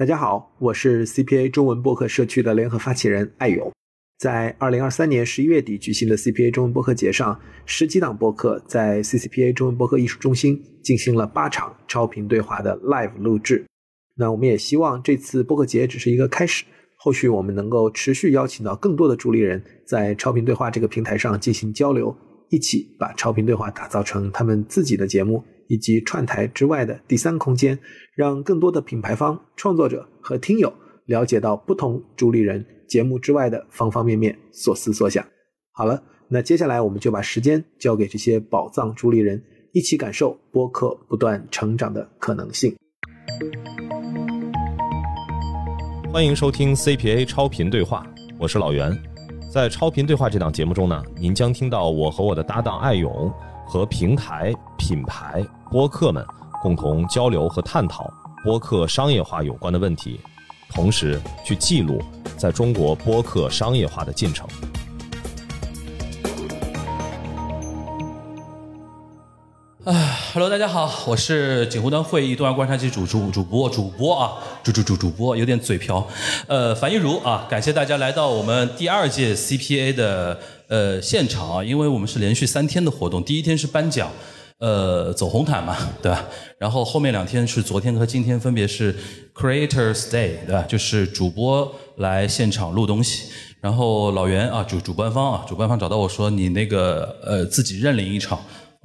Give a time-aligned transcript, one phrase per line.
[0.00, 3.70] 大家好，我是 CPA 中文播客社区的联合发起人艾勇。
[4.18, 13.66] 在二零二三年十一月底举行的 CPA 中文播客节上，十几档播客在 CCPA 中文播客艺术中心进行了八场超频对话的 live 录制。
[14.16, 16.64] 那我们也希望这次播客节只是一个开始，
[16.96, 22.16] 后续我们能够持续邀请到更多的助力人，在超频对话这个平台上进行交流，
[22.48, 25.44] 一起把超频对话打造成他们自己的节目。
[25.70, 27.78] 以及串台之外的第三空间，
[28.16, 30.72] 让更多的品牌方、创作者和听友
[31.06, 35.24] 了解到不同主理人节目之外的方方面面、所思所想。
[35.70, 39.40] 好了，那接下来我们就把时间交给这些宝藏主理人，
[39.72, 42.74] 一起感受播客不断成长的可能性。
[46.12, 48.04] 欢迎收听 CPA 超频对话，
[48.40, 48.92] 我是老袁。
[49.54, 53.32] 在超频对话这档节目中呢，您将听到我和我的搭档艾勇
[53.64, 55.46] 和平台品牌。
[55.70, 56.26] 播客们
[56.60, 60.18] 共同交流和探讨播客商业化有关的问题，
[60.68, 62.02] 同时去记录
[62.36, 64.48] 在中国播客商业化的进程。
[69.84, 74.32] 哎，Hello，大家好，我是锦湖端会议东亚观察局主主主播主播啊，
[74.64, 76.04] 主主主主播有点嘴瓢，
[76.48, 84.10] 呃，樊一茹啊，感谢大家来到我们第二届 CPA 的呃现场啊，因为我们是连续三天的活动，第一天是颁奖。
[84.60, 86.24] 呃，走红毯嘛， 对吧？
[86.58, 88.94] 然后后面两天是昨天和今天，分别是
[89.34, 90.62] Creators Day，对吧？
[90.68, 93.30] 就是主播来现场录东西。
[93.60, 98.38] 然后老袁啊，主主办方啊，主办方找到我说，你那个呃自己认领一场。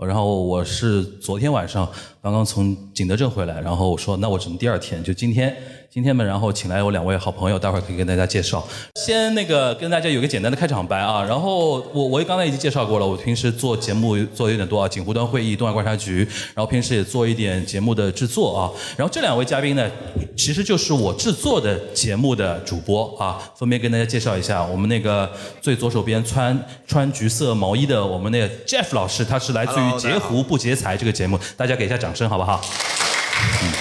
[0.05, 1.89] 然后我是昨天晚上
[2.25, 5.55] 刚刚从景德镇回来，然后我说那我只能第二天，就今天。
[5.91, 8.67] 今天嘛，然后请来我两位好朋友，待会儿可以跟大家介绍。
[8.95, 18.67] 先那个跟大家有个简单的开场白啊，然后我我刚才已经介绍过了，我平时做节目做的有点多啊，锦湖端会议、东亚观察局，然后平时也做一点节目的制作啊。
[18.97, 19.89] 然后这两位嘉宾呢，
[20.35, 24.61] 其实就是我制作的节目的主播啊，分别跟大家介绍一下。
[24.65, 25.31] 我们那个
[25.61, 32.61] 最左手边穿穿橘色毛衣的，我们那个 Jeff 老师，他是来自于截胡不截财这个节目，大家给一下掌声好不好？
[33.63, 33.71] 嗯。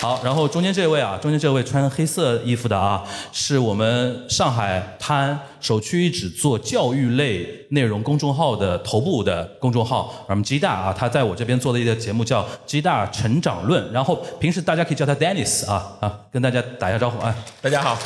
[0.00, 3.02] 好，然后中间这位啊，中间这位穿黑色衣服的啊，
[3.32, 17.98] 是我们上海滩首屈一指做教育类内容公众号的头部的公众号，我们 G 大啊，他在我这边做的一个节目叫 G 大成长论，然后平时大家可以叫他 Dennis 啊啊，跟大家打一下招呼啊，大家好，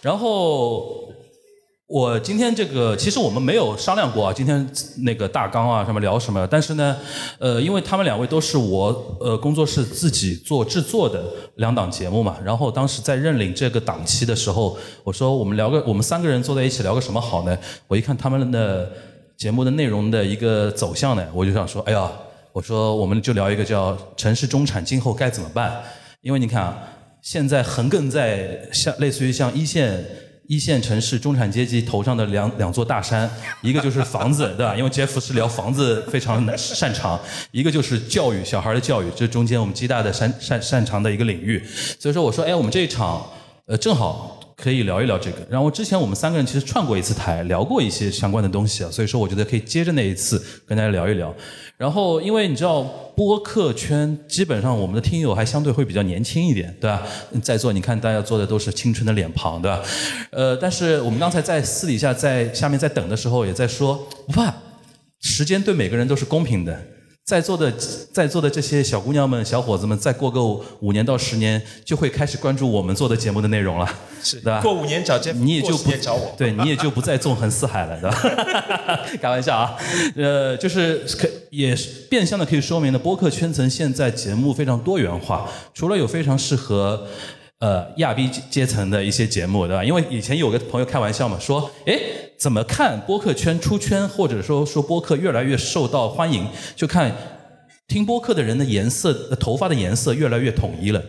[0.00, 1.11] 然后。
[1.92, 4.66] 我今天这个其实我们没有商量过啊，今天
[5.02, 6.96] 那个大纲啊什么聊什么，但是呢，
[7.38, 11.22] 呃，因为他们两位都是我呃工作室自己做制作的
[11.56, 17.58] 两档节目嘛，然后当时在认领这个档期的时候，我说我们聊个我们三个人坐在一起聊个什么好呢？
[17.86, 18.90] 我一看他们的
[19.36, 22.10] 节目的内容的一个走向呢，我就想说，哎呀，
[22.54, 25.82] 我说我们就聊一个叫城市中产今后该怎么办？
[26.22, 26.78] 因为你看啊，
[27.20, 30.02] 现在横亘在像类似于像一线。
[30.52, 33.30] 一线城市中产阶级头上的两两座大山，
[33.62, 34.76] 一个就是房子，对吧？
[34.76, 37.18] 因为杰夫是聊房子非常擅长，
[37.52, 41.64] 一个就是教育小孩的教育，这中间我们极大的擅擅擅长的一个领域。
[41.98, 43.26] 所以说，我说，哎，我们这一场，
[43.64, 44.41] 呃，正好。
[44.62, 45.38] 可以聊一聊这个。
[45.50, 51.34] 然后之前我们三个人其实串过一次台，聊过一些相关的东西啊，所以说我觉得可以接着那一次跟大家聊一聊。
[51.76, 52.82] 然后因为你知道
[53.16, 57.02] 播客圈基本上我们的听友还相对会比较年轻一点，对吧？
[57.42, 59.82] 在座你看大家坐的都是青春的脸庞，对吧？
[60.30, 63.96] 呃，但是我们刚才在私底下在下面在等的时候也在说，
[64.28, 64.54] 不怕，
[65.20, 66.80] 时间对每个人都是公平的。
[67.24, 67.72] 在座的
[68.12, 70.42] 在座的这些小姑娘们、小伙子们，再过个
[70.80, 73.88] 五年到十年，就会开始关注我们做的节目的内容了，
[74.22, 74.60] 是，对吧？
[74.60, 79.00] 过五年找这，你也就不找我，对你也就不再纵横四海了，对吧？
[79.22, 79.76] 开玩笑啊，
[80.16, 81.76] 呃，就是可也
[82.10, 87.06] 变相的可以说明呢，播客圈层现在节目非常多元化，除了有非常适合。
[87.62, 89.84] 呃，亚逼阶层的一些节目，对吧？
[89.84, 91.96] 因为以前有个朋友开玩笑嘛，说，哎，
[92.36, 97.14] 怎么看播客圈出圈，或者说说播客越来越受到欢迎，就看
[97.86, 101.00] 听播客的人的颜色，头发的颜色越来越统一了。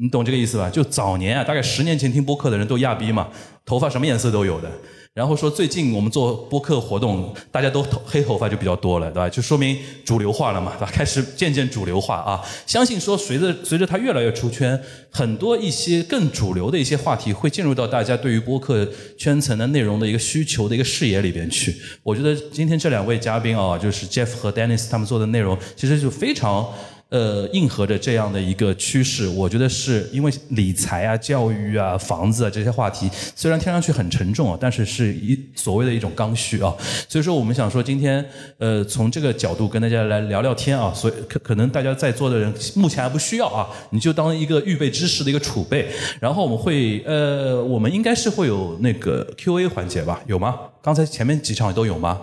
[0.00, 0.70] 你懂这个意思吧？
[0.70, 3.28] 就早年啊，大概十年前听播客的人都亚逼嘛，
[3.66, 4.72] 头发什么颜色都有的。
[5.12, 9.28] 然后说最近我们做播客活动，大家都头黑头发就比较多了，对吧？
[9.28, 10.92] 就说明主流化了嘛，对吧？
[10.92, 12.40] 开始渐渐主流化啊！
[12.64, 14.80] 相信说随着随着它越来越出圈，
[15.10, 21.74] 很多一些更主流的一些话题会进入到大家对于播客圈层的内容的一个需求的一个视野里边去。
[22.04, 26.72] 我觉得今天这两位嘉宾啊，就是 Jeff 和 Dennis 他们做的内容，其实就非常。
[27.10, 36.74] 呃，应和着这样的一个趋势，我觉得是因为理财啊、教育啊、房子啊这些话题，虽然听上去很沉重啊，但是是一所谓的一种刚需啊。
[37.08, 38.24] 所以说，我们想说今天，
[38.58, 40.92] 呃，从这个角度跟大家来聊聊天啊。
[40.94, 45.88] 所以可可能大家在座的人目前还不需要啊，你就当一个预备知识的一个储备。
[46.20, 50.22] 然后我们会，呃，我们应该是会有那个 Q&A 环节吧？
[50.26, 50.56] 有吗？
[50.80, 52.20] 刚才前面几场都有吗？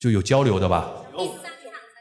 [0.00, 0.88] 就有交流的吧？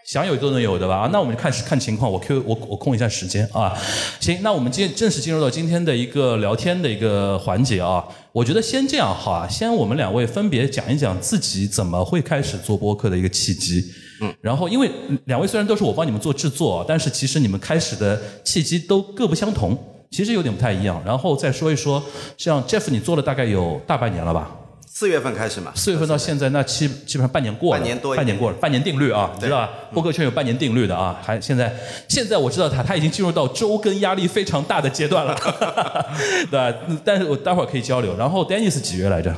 [0.08, 1.00] 想有都能有的吧？
[1.00, 3.78] 啊，那我们就看看情况，我 Q 我我空一下时间啊。
[4.22, 8.02] 行，那我们进正式进入到今天的一个聊天的一个环节啊。
[8.32, 13.84] 我觉得先这样好啊，先我们两位分别讲一讲自己怎么会开始做播客的一个契机。
[14.22, 14.34] 嗯。
[14.40, 14.90] 然后，因为
[15.26, 19.78] 两位虽然都是我帮你们做制作，但是其实你们开始的契机都各不相同，
[20.10, 21.04] 其实有点不太一样。
[21.06, 22.02] 然后再说一说，
[22.38, 24.56] 像 Jeff，你做了大概有大半年了吧？
[25.00, 29.70] 四月份开始嘛，四月份到现在，那基基本上半年过了，半年多，半年过了，半年定律啊，知道吧？
[29.94, 31.72] 播客圈有半年定律的啊，还现在
[32.08, 35.36] 现在我知道他他已经进入到周更压力非常大的阶段了，
[36.50, 36.74] 对吧？
[37.06, 38.18] 但是我待会儿可以交流。
[38.18, 39.32] 然后 Dennis 几月来着？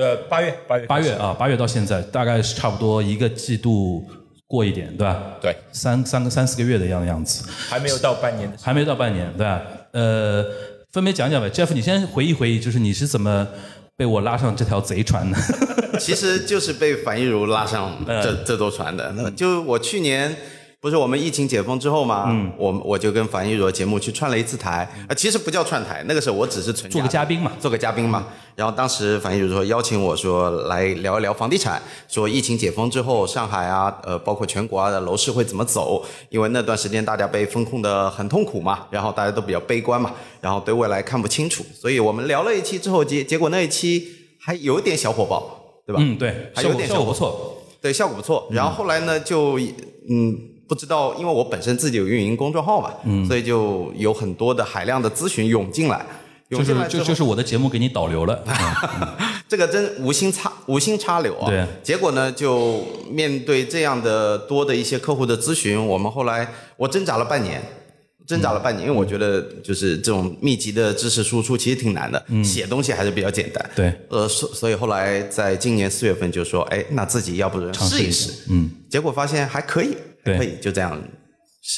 [0.00, 4.08] 呃，八月，八月，八月啊，八月到现在大概是差不多一个季度
[4.46, 5.20] 过一点，对吧？
[5.40, 9.60] 对，三三个三四个月的样样子，还没有到半年，还没到半年，对吧？
[9.90, 10.46] 呃，
[10.92, 13.48] 分别讲讲呗，Jeff，你先回忆回忆，就是你是怎么。
[14.02, 15.38] 被我拉上这条贼船的，
[15.96, 19.30] 其实就是被樊亦茹拉上这这艘船的。
[19.36, 20.36] 就我去年
[20.82, 28.26] 不是我们疫情解封之后嘛，嗯，我我就跟樊一茹节目去串了一次台，啊，其实不叫串台，那个时候我只是纯做个嘉宾嘛，做个嘉宾嘛。
[28.56, 36.04] 然后当时樊一茹说邀请我说来聊一聊房地产，说疫情解封之后上海啊，呃，包括全国啊的楼市会怎么走？
[36.30, 40.12] 因为那段时间大家被封控的很痛苦嘛，然后大家都比较悲观嘛。
[40.40, 44.08] 然后对未来看不清楚，所以我们聊了一期之后，结结果那一期
[44.40, 46.02] 还有点小火爆，对吧？
[46.04, 48.48] 嗯，对，还有点效果不错，对，效果不错。
[48.50, 49.56] 然后后来呢，就
[50.10, 50.36] 嗯，
[50.72, 56.06] 不知道，因为我本身自己有运营公众号嘛，嗯，所以就有很多的海量的咨询涌进来，
[56.48, 58.42] 就是就就是我的节目给你导流了，
[59.46, 61.46] 这个真无心插无心插柳啊。
[61.46, 66.48] 对，结果呢，就面对这样的多的一些客户的咨询，我们后来
[66.78, 67.62] 我挣扎了半年。
[68.24, 73.70] 挣扎了半年，因为我觉得就是这种密集的知识输出其实挺难的，写东西还是比较简单。
[73.74, 81.00] 对，呃，所所以后来在今年四月份就说，哎，那自己要不试一试，嗯，结果发现还可以，可以就这样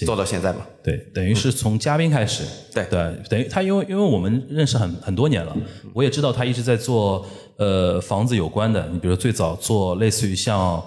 [0.06, 0.66] 做到现在嘛。
[0.82, 2.44] 对，等于是从嘉宾开始。
[2.72, 5.56] 对对，等于他因为因为我们认识很很多年了，
[5.92, 7.26] 我也知道他一直在做
[7.56, 10.82] 呃房子有关的，你比如最早做类似于像。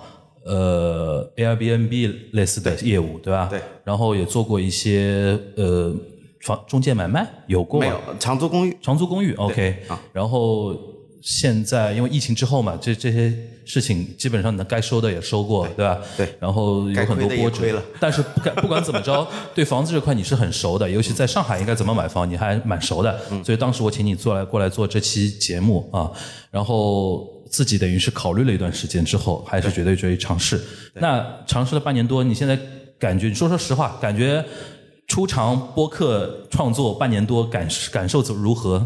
[0.50, 3.48] 呃，Airbnb 类似的业务，对吧？
[3.52, 3.60] 对。
[3.84, 5.94] 然后也做过一些呃
[6.46, 8.00] 房中介买卖，有过没有？
[8.18, 9.84] 长租公寓，长租公寓，OK。
[9.90, 10.02] 啊。
[10.14, 10.74] 然后
[11.22, 13.34] 现在因为疫情之后嘛，这这些
[13.66, 15.98] 事情基本上呢该收的也收过，对吧？
[16.16, 16.28] 对。
[16.40, 23.20] 然后有很多波折， 但是不不管怎么着，对房子这块你是很熟的，尤其在上海应该怎么买房，你还蛮熟的。
[23.32, 23.44] 嗯。
[23.44, 26.12] 所以当时我请你做来过来做这期节目啊，
[26.52, 27.36] 然后。
[27.50, 30.62] 自己等于是考虑了一段时间之后，还是觉得决意尝试。
[30.96, 32.60] 那尝试了半年多，你现在
[33.00, 33.30] 感觉？
[33.30, 34.44] 你说说实话，感觉
[35.08, 38.86] 出场播客创作半年多，感感受如何？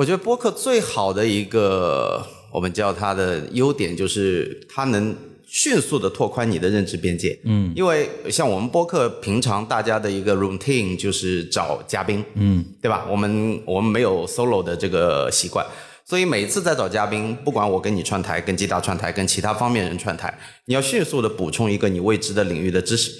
[0.00, 5.14] 我觉得播客最好的一个，我们叫它的优点，就是它能
[5.46, 7.38] 迅速的拓宽你的认知边界。
[7.44, 13.06] 嗯，因为像我们播客平常大家的一个 routine 就是找嘉宾，嗯，对吧？
[13.10, 15.66] 我们我们没有 solo 的这个习惯。
[16.06, 23.12] 所以每次在找嘉宾，不管我跟你串台、跟吉他串台、跟其他方面人串台，你要迅速的补充一个你未知的领域的知识。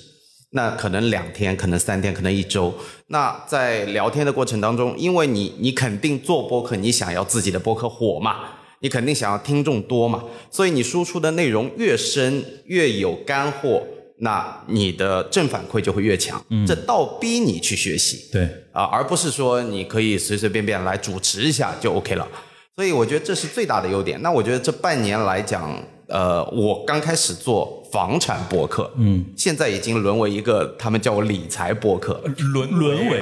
[0.52, 2.75] 那可能两天，可能三天，可能一周。
[3.06, 8.36] 那在聊天的过程当中，因为你你肯定做播客，你想要自己的播客火嘛，
[8.81, 13.81] 你肯定想要听众多嘛，所以你输出的内容越深越有干货，
[14.19, 16.44] 那你的正反馈就会越强。
[16.48, 18.29] 嗯，这倒逼你去学习。
[18.32, 22.27] 对啊，而不是说你可以随随便便来主持一下就 OK 了。
[22.74, 24.20] 所以我觉得这是最大的优点。
[24.20, 27.80] 那我觉得这半年来讲，呃，我刚开始做。
[27.91, 32.20] 房产博客，嗯，现在已经沦为一个他们叫我理财博客，
[32.53, 33.20] 沦沦为，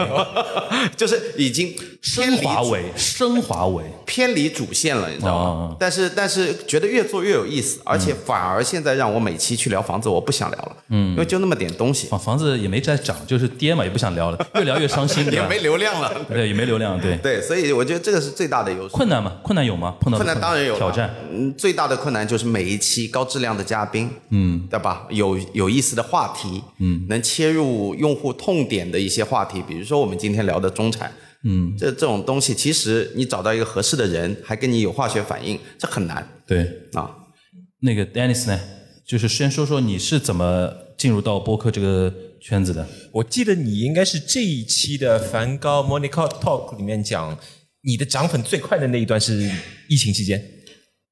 [0.96, 3.84] 就是已经升华为升华为。
[4.04, 5.76] 偏离主线了，你知道吗？
[5.78, 17.16] 但是但是觉得越做越有意思，而且反而现在让我每期去聊房子，我不想聊了，嗯，因为就那么点东西，房房子也没在涨，就是跌嘛，也不想聊了， 越聊越伤心，也没流量了，对，也没流量，对。
[17.18, 18.94] 对，所以我觉得这个是最大的优势。
[18.94, 19.32] 困难吗？
[19.42, 19.94] 困难有吗？
[20.00, 24.57] 碰到困难当然有挑战，嗯，最大的困难就是每一期高质量的嘉宾，嗯。
[24.70, 25.06] 对吧？
[25.10, 31.12] 有有意思的话题，嗯，能切入用户痛点的一些话题，比如说我们今天聊的中产，
[31.44, 36.26] 嗯，这这种东西，其实你找到一个合适的人，还跟你有化学反应，这很难。
[36.46, 37.10] 对啊，
[37.80, 38.58] 那个 Dennis 呢，
[39.06, 42.86] 就是先说说你是怎么进入到播客这个圈子的？
[43.12, 47.38] 我记得你应该是这一期的梵高 Monica Talk 里面讲，
[47.82, 49.50] 你的涨粉最快的那一段是
[49.88, 50.42] 疫情期间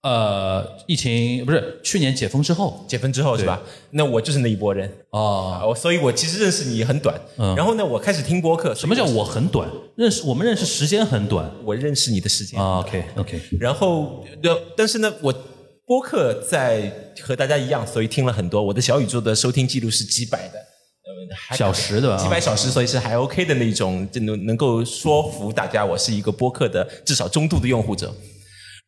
[0.03, 3.61] 呃，疫情不是去年解封之后解封之后是吧？
[3.91, 5.59] 那我就是那一波人哦。
[5.61, 8.73] 啊，我所以我其实认识你很短，嗯然后呢，我开始听播客。
[8.73, 9.69] 什么叫我很短？
[9.97, 12.61] 认识我们认识时间很短我认识你的时间？
[12.61, 12.79] 啊。
[12.81, 15.35] OK OK，然后，呃但是呢，我
[15.87, 18.63] 播客在和大家一样，所以听了很多。
[18.63, 28.15] 我的小宇宙的收听记录是几百的，小时对吧几百小时，所以是还 OK 的那种，就能能够说服大家我是一个播客的至少中度的用户者。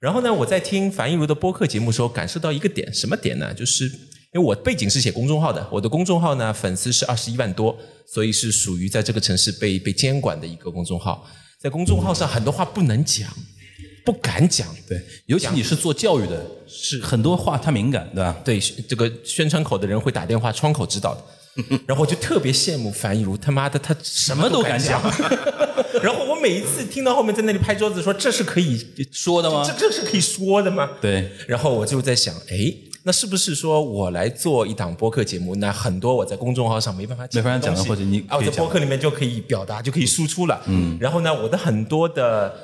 [0.00, 3.52] 然后呢，我在听樊一茹的播客节目的时候，感受到一个点，什么点呢？
[3.52, 3.84] 就是
[4.32, 7.76] 因为我背景是写公众号的，我的公众号呢粉丝是二十一万多，
[8.06, 11.26] 所以是属于在这个城市被被监管的一个公众号。
[11.58, 13.28] 在公众号上很多话不能讲，
[14.04, 18.40] 不敢讲，对，尤其你是做教育的，是很多话太敏感，对吧？
[18.44, 21.24] 对这个宣传口的人会打电话窗口指导的。
[21.86, 25.02] 然后我就特别羡慕樊一茹，他妈的他什么都敢讲。
[26.02, 30.90] 然后我每一次听到后面在那里拍桌子说这是可以说的吗这这是可以说的吗？
[31.00, 31.32] 对。
[31.46, 32.72] 然后我就在想，哎，
[33.08, 40.60] 那是不是说我来做一档播客节目，那很多我在公众号上没办法没办法讲的东西或者你啊，我在播客里面就可以表达，就可以输出了。
[40.66, 40.94] 嗯。
[41.00, 42.54] 然后呢，我的很多的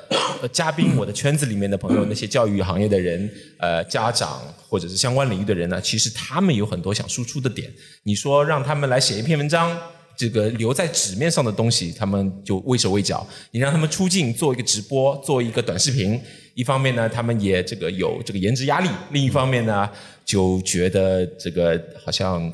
[0.43, 7.73] 呃嘉宾，我的圈子里面的朋友，那些教育行业的人，呃，家长或者是相关领域的人呢，其实他们有很多想输出的点。
[8.03, 9.75] 你说让他们来写一篇文章。
[10.17, 13.25] 这个留在纸面上的东西，他们就畏手畏脚。
[13.51, 16.19] 你让他们出镜做一个直播，做一个短视频，
[16.53, 19.89] 一方面呢，他们也这个有这个颜值压力；另一方面呢，
[20.25, 22.51] 就觉得这个好像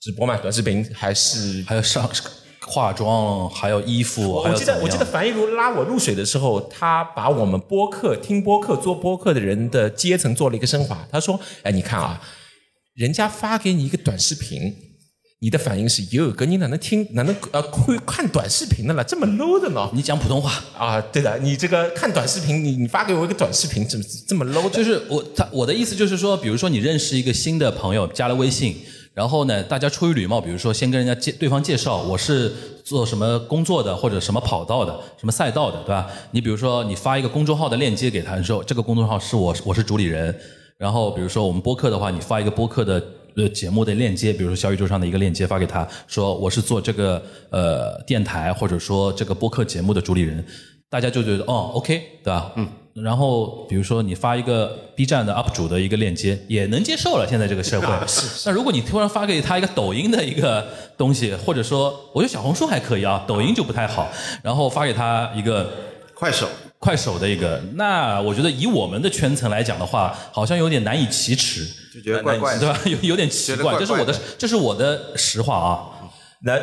[0.00, 2.08] 直播嘛，短视频还是还要上
[2.66, 11.08] 化妆，还有衣服，我记得我记得樊一茹拉我入水的时候，他把我们播客、听播客、做播客的人的阶层做了一个升华。
[11.10, 12.20] 他说：“哎，你看啊，
[12.94, 14.72] 人家发给你一个短视频，
[15.42, 19.02] 你的反应是哟，哥，你哪能听，哪能呃会看短视频的了？
[19.02, 19.88] 这么 low 的呢？
[19.94, 28.76] 你讲普通话，啊，对的，你这个看短视频，你你发给我一个短视频，这么这么 low 的，就是我他我的意思就是说，比如说你认识一个新的朋友，加了微信，
[29.14, 32.52] 然后呢，大家出于礼貌，比如说先跟人家介对方介绍我是
[32.84, 36.06] 做什么工作的，或者什么跑道的，什么赛道的，对吧？
[36.32, 40.38] 你比如说你发一个公众号的链接给他，你说这个公众号是我我是主理人，
[40.76, 43.02] 然后比如说我们播客的话，你发一个播客的。
[43.40, 50.44] 呃，节目的链接，比如说小宇宙上的一个链接发给他，说我是做这个呃电台或者说这个播客节目的主理人，
[50.90, 52.52] 大家就觉得哦，OK，对吧？
[52.56, 52.68] 嗯。
[52.92, 57.26] 然后比如说你发一个 B 站的 UP 主的一个链接，也能接受了。
[57.26, 58.26] 现在这个社会，是。
[58.50, 60.66] 那如果你突然发给他一个抖音的一个
[60.98, 64.10] 东西，或者说我觉得小红书还可以啊，抖音就不太好。
[64.42, 65.72] 然后发给他一个
[66.14, 66.48] 快手，
[66.80, 71.64] 快手的一个，那我觉得以我们的圈层来讲的话，好像有点难以启齿。
[71.94, 72.60] 就觉得怪怪的。
[72.60, 72.80] 对吧？
[72.86, 75.90] 有 有点奇怪，这是我的，这是我的实话啊。
[76.42, 76.58] 那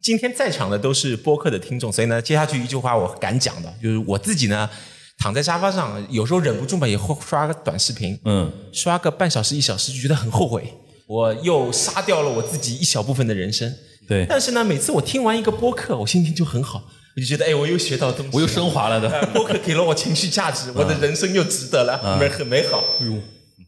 [0.00, 4.70] 今天在场的都是播客的听众，所以呢，接下去一句话我敢讲的，就是我自己呢，
[5.18, 10.72] 躺在沙发上，有时候忍不住嘛，也会刷个短视频，嗯，刷个半小时一小时，就觉得很后悔，
[11.08, 13.74] 我又杀掉了我自己一小部分的人生。
[14.06, 16.82] 对，但是呢，每次我听完一个播客，我心情就很好，
[17.20, 19.10] 我就觉得哎，我又学到东西，我又升华了的。
[19.10, 22.82] 呃播客给了我情绪价值， 我的人生又值得了，美很美好。
[22.98, 23.12] 哎呦，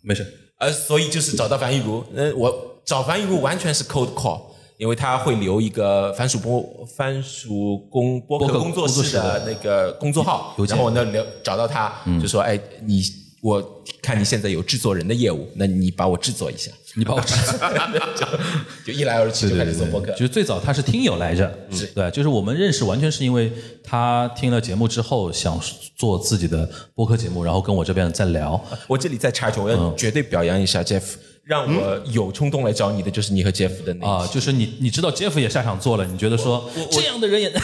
[0.01, 0.27] 没事。
[0.59, 4.41] 呃，所以就是找到樊一茹，呃，我找樊一茹完全是 cold call，
[4.79, 6.65] 因为他会留一个番薯播
[6.97, 11.93] 番薯工播客工作室的的那个工作号然后我呢留找到他，
[12.23, 13.03] 就说，哎，你
[13.43, 17.59] 我看你现在有制作人的业务，那你把我制作一下，你把我制作
[18.15, 18.27] 就
[18.87, 20.13] 就一来二去就开始做播客。
[20.13, 20.19] 就。
[20.19, 25.61] 是最早他是听友来着，嗯对，就是我们认识完全是因为他听了节目之后想
[25.97, 28.65] 做自己的播客节目，然后跟我这边在聊。
[28.87, 31.03] 我这里再插一句，我要绝对表扬一下 Jeff，
[31.43, 37.61] 让我有冲动来找你的就是你和 Jeff 的那一啊，就是你你知道 Jeff 也下场做了，你觉得说这样的人也同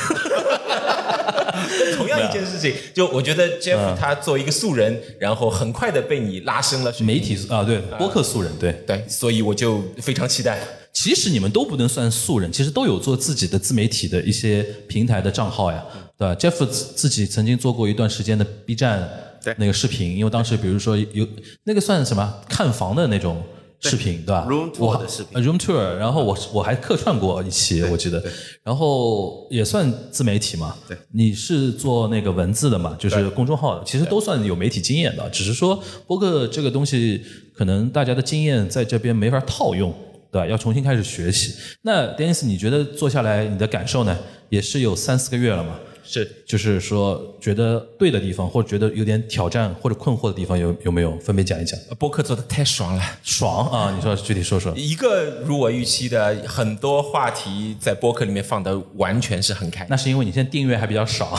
[2.18, 8.72] 样一件事情，就我觉得 Jeff 他作为一个素人，然后很快的被你拉升了媒体啊，对，播客素人，对。
[8.86, 10.60] 对，所以我就非常期待。
[10.92, 15.84] 其实你们都不能算素人，其实都有做自己的自媒体的一些平台的账号呀，
[16.18, 19.08] 对吧？Jeff 自自己曾经做过一段时间的 B 站
[19.44, 21.26] 对那个视频，因为当时比如说有
[21.64, 23.40] 那个算什么看房的那种
[23.80, 28.22] 视频，对吧 Room tour 我的视频呃 room tour，然后我我还客串过一期，我记得，
[28.62, 30.76] 然后也算自媒体嘛。
[30.88, 37.22] 对，你是做那个文字的嘛，就是公众号的，其实都算有媒体经验的，只是说播客这个东西，
[37.54, 39.94] 可能大家的经验在这边没法套用。
[40.30, 40.46] 对吧？
[40.46, 41.54] 要重新开始学习。
[41.80, 44.14] 那 Dennis，你觉得做下来你的感受呢？
[44.50, 45.80] 也是有三四个月了嘛？
[46.08, 51.16] 是就是说觉得对的地方，或者觉得有点挑战或者困惑的地方有有没有？
[51.18, 51.78] 分别讲一讲。
[51.98, 53.02] 播客做的太爽了。
[53.22, 53.92] 爽啊！
[53.94, 54.72] 你说具体说说。
[54.74, 59.86] 一个如我预期的，很多话题在播客里面放的完全是很开。
[59.90, 61.38] 那是因为你现在订阅还比较少，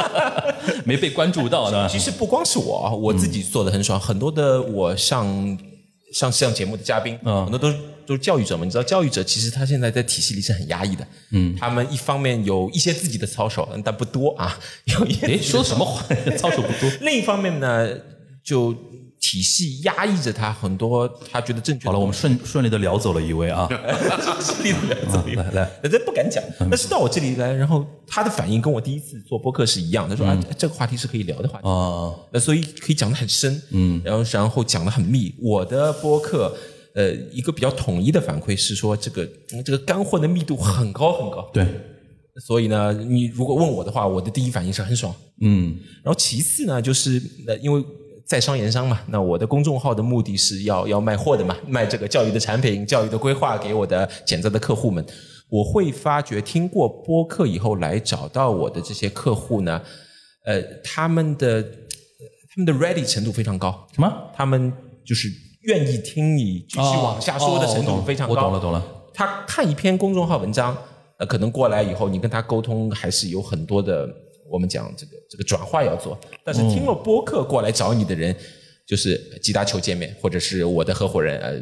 [0.84, 1.88] 没被关注到呢。
[1.88, 5.58] 其实不光是我，我自己做的很爽，很多的我上
[6.12, 7.76] 上上节目的嘉宾，嗯很多都是
[8.08, 8.64] 都是教育者嘛。
[8.64, 11.06] 你知道，教育者其实他现在在体系里是很压抑的。
[11.32, 14.58] 嗯，他们一方面有一些自己的操守，但不多啊，
[14.98, 16.02] 有一些，说什么话？
[16.38, 16.90] 操守不多。
[17.02, 17.88] 另一方面呢，
[18.42, 18.74] 就
[19.20, 23.68] 体系压抑着他很多他觉得正确好了，我们顺顺利的聊走了一位啊。
[24.40, 26.42] 顺利的怎么来来，这不敢讲。
[26.70, 31.68] 但是到我这里来，然后他的反应跟我第一次做播客是一样的，他说啊，这个话题是可以聊的话题。
[31.68, 35.34] 啊，那所以可以讲得很深，嗯，然后然后讲得很密。
[35.40, 36.56] 我的播客，
[36.98, 41.48] 呃，一个比较统一的反馈是说，这个嗯这个干货的密度很高很高。
[41.52, 41.64] 对，
[42.44, 45.14] 所以呢，你如果问我的话，我的第一反应是很爽。
[45.40, 47.84] 嗯然后其次呢，就是呃，因为
[48.26, 55.06] 在商言商嘛，那我的公众号的目的是要要卖货的嘛，卖这个教育的产品、教育的规划给我的潜在的客户们。
[55.48, 59.80] 我会发觉，听过播客以后来找到我的这些客户呢，
[60.44, 61.62] 呃，他们的呃
[62.50, 64.12] 他们的 ready 程度非常高，什么？
[64.34, 64.72] 他们
[65.06, 65.28] 就是
[65.68, 68.34] 愿意听你继续往下说的程度非常高。
[68.34, 68.82] 哦我懂了，懂了。
[69.12, 70.76] 他看一篇公众号文章，
[71.18, 74.08] 呃，可能过来以后，你跟他沟通还是有很多的，
[74.50, 76.18] 我们讲这个这个转化要做。
[76.42, 78.34] 但是听了播客过来找你的人，
[78.86, 81.52] 就是吉达求见面，或者是我的合伙人呃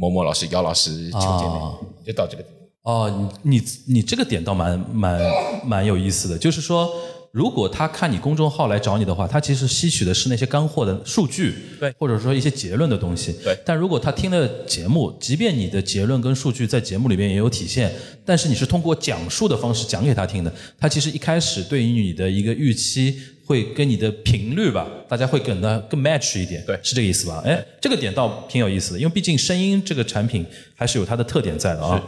[0.00, 2.92] 某某老师、姚老师求见面，哦就到这个地方。
[2.92, 5.20] 哦，你你你这个点倒蛮蛮
[5.64, 6.90] 蛮有意思的，就是说，
[7.34, 17.92] 如果他看你公众号来找你的话，他其实吸取的是那些干货的数据，对或者说一些结论的东西，对但如果他听了节目，即便你的结论跟数据在节目里面也有体现，
[18.24, 27.42] 但是你是通过讲述的方式讲给他听的，他其实一开始对于你的一个预期会跟你的频率吧，大家会更的更 match 一点，对是这个意思吧？
[27.44, 32.00] 哎，这个点倒挺有意思的，因为毕竟声音这个产品还是有它的特点在的啊。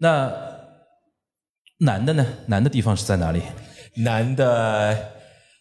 [0.00, 0.28] 那
[1.78, 2.26] 难的呢？
[2.46, 3.40] 难的地方是在哪里？
[3.96, 4.96] 难的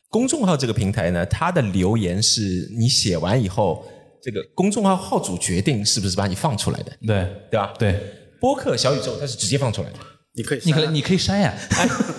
[0.09, 3.86] 公众号这个平台呢，它的留言是你写完以后，
[4.21, 7.74] 这个公众号号主决定是不是把你放出来的，对对吧？
[7.77, 8.00] 对，
[8.39, 9.95] 播客小宇宙它是直接放出来的。
[10.36, 11.53] 你可以你可以你可以删呀。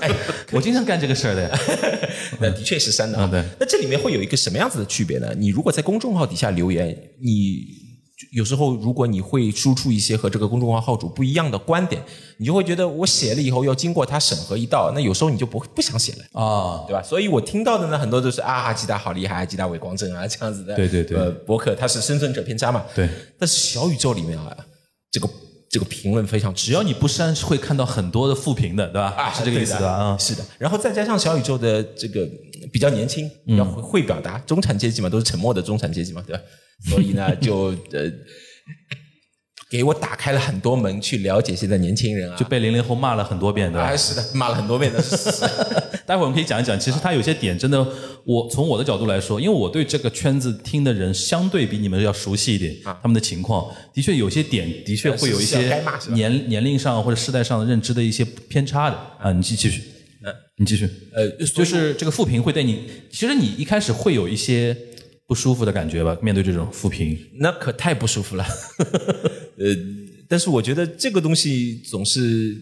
[0.00, 0.10] 哎，
[0.52, 1.58] 我经常干这个事儿的呀。
[2.40, 3.24] 那的确是删的啊。
[3.24, 5.32] 嗯对那这里面会有一个什么样子的区别呢？
[5.38, 6.88] 你如果在公众号底下留言，
[7.23, 7.64] 你
[8.33, 12.02] 有时候如果你会输出一些和这个公众号号主不一样的观点，
[12.39, 16.41] 你就会觉得我写了以后要经过他审核一道，那有时候你就不不想写了。
[16.41, 17.02] 啊，对吧？
[17.02, 20.76] 所以我听到的呢，很多都是啊，吉达好厉害，吉达伟光正啊，这样子的。
[20.76, 22.85] 对对对呃，博客它是生存者偏差嘛。
[22.95, 23.09] 对。
[23.39, 24.56] 但是小宇宙里面啊，
[25.11, 25.28] 这个
[25.71, 29.15] 这个评论非常只只要你不删，是会看到很多的负评的，对吧？
[29.17, 29.75] 啊，是这个意思？
[29.83, 30.45] 啊，是的。
[30.59, 36.43] 然后再加上小宇宙的这个嗯比较年轻，比较会会表达，中产阶级嘛，都是沉默的中产阶级嘛，对吧？
[36.88, 38.10] 所以呢， 就呃，
[39.71, 43.97] 给我打开了很多门，去了解现在年轻人啊，就被零零后骂了很多遍，对吧啊，？
[43.97, 45.00] 是的，骂了很多遍的。
[46.06, 47.86] 待会儿我们可以讲一讲，其实他有些点真的，
[48.25, 59.30] 我从我的角度来说，因为我对这个圈子听的人相对比你们要熟悉一点，他们的情况的确有些点的确会有一些年年龄上或者世代上的认知的一些偏差的啊。
[59.30, 59.82] 你继继续，
[60.58, 62.80] 你继续，呃，就是这个负评会对你，
[63.12, 64.76] 其实你一开始会有一些
[65.30, 66.19] 不舒服的感觉吧？
[66.21, 68.45] 面对这种负评，那可太不舒服了。
[69.58, 69.66] 呃，
[70.28, 72.52] 但是我觉得这个东西总是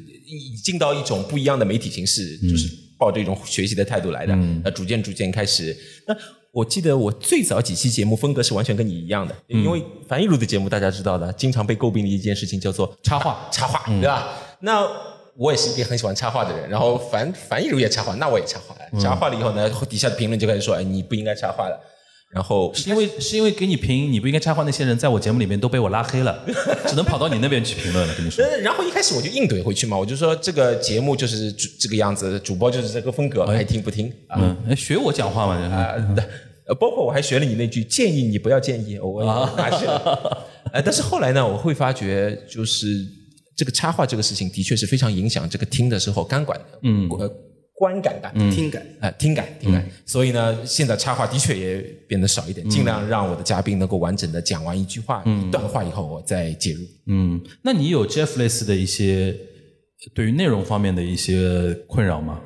[0.63, 4.37] 进到一种不一样的媒体形式，就是抱着一种学习的态度来的。
[4.63, 5.75] 那逐渐逐渐开始，
[6.07, 6.15] 那
[6.53, 14.29] 我记得我最早几期节目风格是完全跟你一样的，因为樊一茹的节目大家知道的，经常被诟病的一件事情叫做插画插画，对吧？
[14.61, 14.87] 那
[15.39, 18.77] 我也是一个很喜欢插画的人，然后樊樊一茹也插画，那我也插画。
[19.01, 21.81] 插画了以后呢，底下的评论就开始说，哎，你不应该插画了。
[22.31, 26.45] 然后是因为是因为给你评你不应该插话那些人，在我节目里面都被我拉黑了，
[26.87, 28.15] 只能跑到你那边去评论了。
[28.15, 34.57] 跟你说，呃，然后一开始我就硬怼回去嘛，我就说这个节目就是主这个样子，主播就是这个风格，爱听不听啊。
[34.77, 40.47] 学我讲话嘛，就是啊，包括我还学了你那句建议你不要建议，我我拿去了。
[40.75, 43.07] 呃，但是后来呢，我会发觉就是
[43.57, 47.33] 这个插话这个事情的确是非常影响这个听的时候干管的，嗯，呃，
[47.79, 48.85] 观感感，听感。
[49.01, 49.89] 啊，听感，听感。
[50.05, 56.81] 所以呢，现在插话的确也变得少一点，尽量让我的嘉宾能够完整的讲完一句话、一段话以后，我再介入。
[57.07, 59.35] 嗯，那你有 Jeff 类似的一些
[60.15, 62.41] 对于内容方面的一些困扰吗？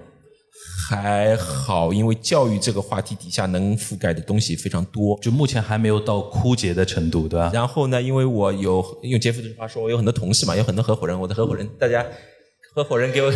[0.89, 5.19] 还好，因为教育这个话题底下能覆盖的东西非常多。
[5.23, 7.51] 就目前还没有到枯竭的程度，对吧？
[7.55, 12.05] 然后呢，因为我有用杰夫的话说，我有很多同事嘛，有很多合伙人，我的合伙人，大家
[12.75, 13.33] 合伙人给我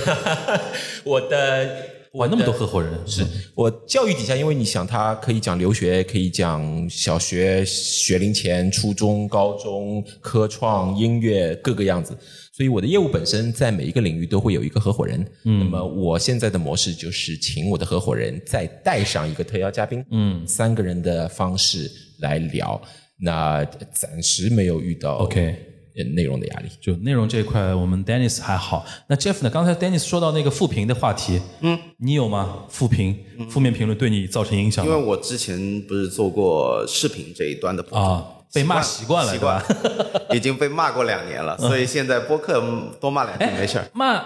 [1.04, 3.22] 我的哇，那么多合伙人是
[3.54, 12.16] 我教育底下，因为你想，他可以讲留学，可以讲小学学龄前、初中、高中、科创、音乐各个样子，
[12.52, 15.20] 所以我的业务本身在每一个领域都会有一个合伙人。
[15.44, 22.80] 嗯，那么我现在的模式就是请我的合伙人再带上一个特邀嘉宾，嗯，三个人的方式来聊。
[23.18, 25.54] 那暂时没有遇到 OK 呃
[26.04, 26.68] 内容的压力。
[26.80, 28.84] 就内容这一块，我们 Dennis 还好。
[29.08, 29.50] 那 Jeff 呢？
[29.50, 32.64] 刚才 Dennis 说到那个负评的话题，嗯，你有吗？
[32.68, 33.16] 负评、
[33.48, 34.92] 负面评论对你造成影响吗？
[34.92, 39.62] 因为我之前不是做过视频这一端的啊，被骂习惯了，习惯？
[40.34, 43.86] 已经被骂过两年了，所以现在播客嗯多骂两句没事儿。
[43.94, 44.22] 骂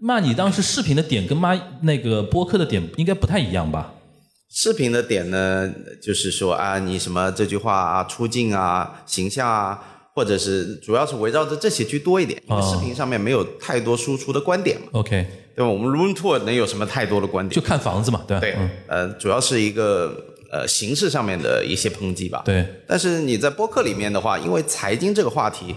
[0.00, 3.92] 骂你当时视频的点跟骂那个播客的点应该不太一样吧？
[4.54, 5.72] 视频的点呢，
[6.02, 9.82] 就是说啊，你什么这句话啊、出镜啊、形象啊，
[10.14, 15.70] 或者是主要是围绕着这些居多一点，因为哦视频上面没有太多输出的观点嘛，OK，对吧？
[15.70, 17.54] 我们 room tour 能有什么太多的观点？
[17.54, 18.40] 就看房子嘛，对吧？
[18.40, 20.14] 对嗯，呃，主要是一个
[20.50, 22.42] 呃形式上面的一些抨击吧。
[22.44, 25.74] 对，但是你在播客里面的话，因为财经这个话题，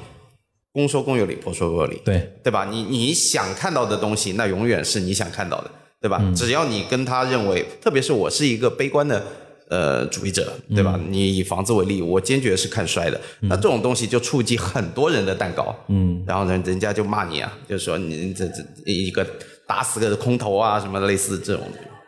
[0.73, 2.67] 公说公有理，婆说婆有理，对，对吧？
[2.69, 5.71] 你你想看到的东西，那永远是你想看到的，
[6.01, 6.21] 对吧？
[6.35, 9.25] 只要你跟他认为，特别是我是一个悲观的
[9.69, 10.99] 呃主义者，对吧？
[11.09, 13.19] 你以房子为例，我坚决是看衰的。
[13.41, 19.25] 那这种东西就触及很多人的蛋糕，嗯，然后呢，人家就骂你啊，就说你这这一个
[19.67, 21.63] 打死个空头啊，什么类似这种。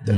[0.05, 0.15] 对，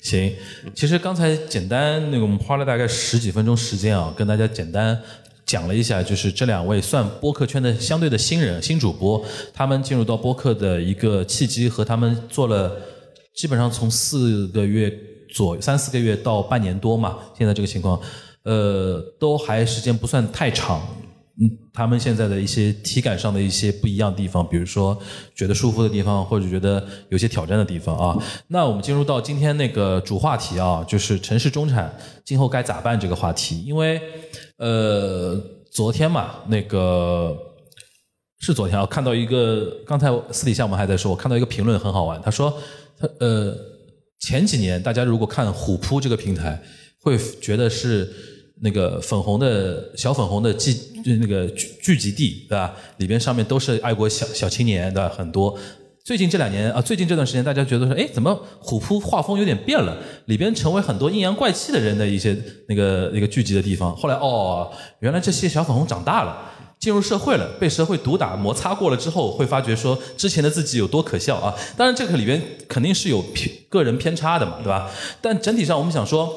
[0.00, 0.32] 行，
[0.74, 4.98] 其实刚才简单那个我们花了大概十几分钟时间啊，跟大家简单
[5.44, 9.22] 讲了一下，就是这两位算播客圈的相对的新人、新主播，
[9.52, 12.74] 他们进入到播客的一个契机和他们做了
[13.34, 14.92] 基本上从四个月
[15.30, 18.00] 左三四个月到半年多嘛，现在这个情况，
[18.44, 20.80] 呃，都还时间不算太长。
[21.40, 24.98] 嗯，他们现在的一些体感上的一些不一样的地方，比如说
[25.36, 28.18] 觉得舒服的地方，或者觉得有些挑战的地方啊。
[28.48, 33.62] 那我们进入到今天那个主话题啊，就是城市中产今后该咋办这个话题。
[33.62, 34.02] 因为
[34.56, 37.36] 呃，昨天嘛，那个
[38.40, 42.52] 是昨天啊，看到一个，刚才私底下我们还在说，我看到一个评论很好玩，他说
[42.98, 43.54] 他呃
[44.20, 46.60] 前几年大家如果看虎扑这个平台，
[47.00, 48.10] 会觉得是
[48.60, 50.74] 那个粉红的小粉红的聚
[51.20, 52.74] 那个聚聚集地，对吧？
[52.96, 55.56] 里边上面都是爱国小小青年的很多。
[56.04, 59.96] 最近这两年啊，最近这段时间，大家觉得说，哎，怎么虎扑画风有点变了？
[60.24, 63.94] 里边成为很多阴阳怪气的人的一些那个那个聚集的地方。
[63.94, 66.50] 后来哦，原来这些小粉红长大了。
[66.78, 71.54] 进入社会了，被社会毒打摩擦过了之后，会发觉说之前的自己有多可笑啊！
[71.76, 74.88] 当然，这个里边肯定是有偏个人偏差的嘛，对吧？
[75.20, 76.32] 但整体上，我们想说，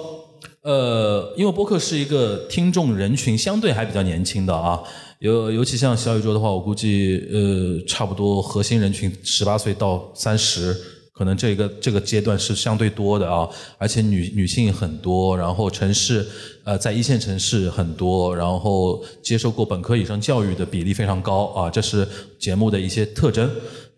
[0.63, 4.81] 呃，因为播客是一个听众人群相对还比较年轻的啊，
[5.19, 11.00] 尤尤其像小宇宙的话，我估计呃，差不多核心人群十八岁到三十。
[11.21, 16.25] 可能这个这个阶段是相对多的啊，而且女女性很多，然后城市
[16.63, 22.07] 呃在一线城市很多，然后接受过本科以上教育的比例非常高啊，这是
[22.39, 23.47] 节目的一些特征。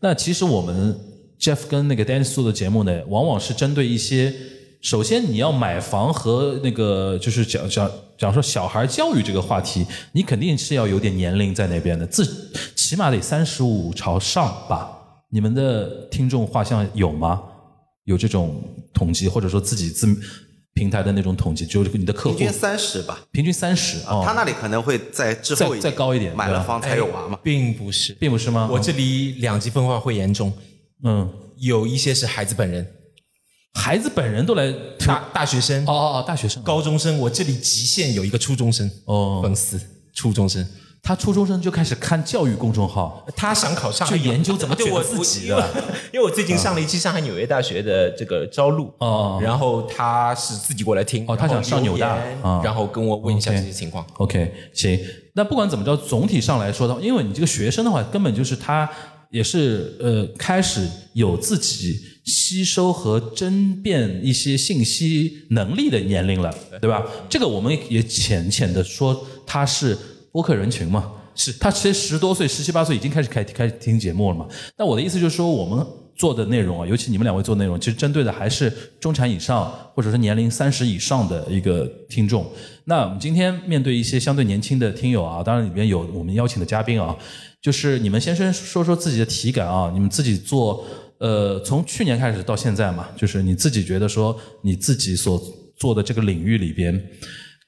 [0.02, 0.94] 那其实我们
[1.40, 4.34] Jeff 跟那个 Dan 做的节目呢，往往是针对一些，
[4.82, 12.26] 首先你要买房和那个就是讲讲讲说小孩教育这个话题，你肯定是要有点年龄在那边的，自
[12.76, 15.00] 起码得三十五朝上吧。
[15.34, 17.42] 你们的听众画像有吗？
[18.04, 20.06] 有这种统计，或者说自己自
[20.76, 27.40] 平台的那种统计，就是你的客户平均三十吧，平均三十啊，他那里可能会在之后再再高一点买了房才有娃嘛。
[27.42, 28.70] 并不是，并不是吗？
[28.72, 30.54] 我这里两极分化会严重，
[31.04, 32.86] 嗯，有一些是孩子本人，
[33.74, 36.62] 孩子本人都来大大学生、哦哦哦，大学生。
[36.62, 39.40] 高中生，我这里极限有一个初中生哦。
[39.42, 39.82] 粉丝，
[40.14, 40.64] 初中生，
[41.06, 45.70] 他初中生就开始看教育公众号，他想考上海就研究怎么 对我卷自己的
[46.14, 52.18] 因为我最近上了一期上海纽约大学的这个招录，哦然后他是自己过来听，哦他想上纽大
[52.64, 54.06] 然后跟我问一下这些情况。
[54.14, 54.98] OK，行。
[55.34, 58.90] 那不管怎么着，总体上来说的话，因为你这个学生的话，根本就是他
[59.30, 67.04] 也是呃开始有自己吸收和争辩一些信息能力的年龄了，对吧？
[67.28, 69.98] 这个我们也浅浅的说，他是
[70.34, 71.10] 播客人群嘛。
[71.36, 74.46] 是他其实十多岁、十七八岁已经开始开开始听节目了嘛。
[74.78, 75.84] 但我的意思就是说，我们
[76.16, 82.46] 做的内容啊，尤其你们两位做的内容，其实针对的还是中产以上或者是年龄三十以上的一个听众。
[82.84, 87.18] 那我们今天面对一些相对年轻的听友啊，当然里面有我们邀请的嘉宾啊，
[87.60, 90.86] 就是你们先生说说自己的体感啊，你们自己做
[91.18, 95.42] 呃，从去年开始到现在嘛，就是你自己觉得说你自己所
[95.76, 96.94] 做的这个领域里边，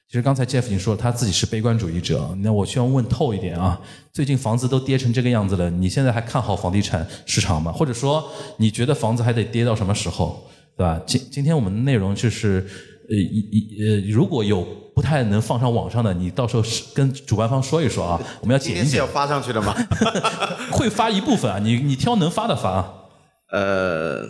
[0.08, 2.32] 其实刚才 Jeff 已经说了，他自己是悲观主义者。
[2.40, 3.80] 那我需要问透一点啊，
[4.12, 7.72] 最近房子都跌成这个样子了，你现在还看好房地产市场吗？
[7.72, 8.24] 或者说，
[8.58, 11.00] 你觉得房子还得跌到什么时候，对吧？
[11.04, 12.64] 今今天我们的内容就是，
[13.10, 14.64] 呃，一一呃，如果有
[14.94, 19.74] 不太能放上网上的，你到时候是跟主办方说一说啊， 我们要剪一剪是要，发上去的吗？
[20.70, 22.92] 会发一部分啊，你你挑能发的发啊。
[23.50, 24.22] 呃，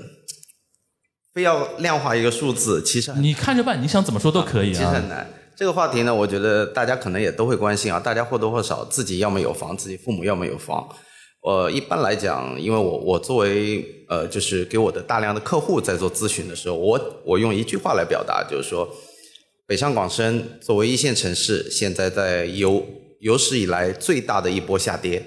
[1.34, 5.06] 非要量化一个数字，其实你看着办，你想怎么说都可以啊其实很。
[5.10, 5.26] 难。
[5.56, 7.98] 这个话题呢，我觉得大家可能也都会关心啊。
[7.98, 10.86] 大家或多或少自己要么有房，自己父母要么有房。
[11.42, 18.86] 呃，一般来讲，因为我我作为呃，就是给我的大量的客户在做咨询的时候，我我用一句话来表达，就是说，
[19.66, 22.84] 北上广深作为一线城市，现在在有
[23.20, 25.24] 有史以来最大的一波下跌。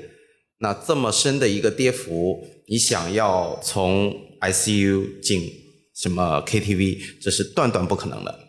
[0.60, 5.50] 那这么深的一个跌幅，你想要从 ICU 进
[5.96, 8.49] 什么 KTV，这是断断不可能的。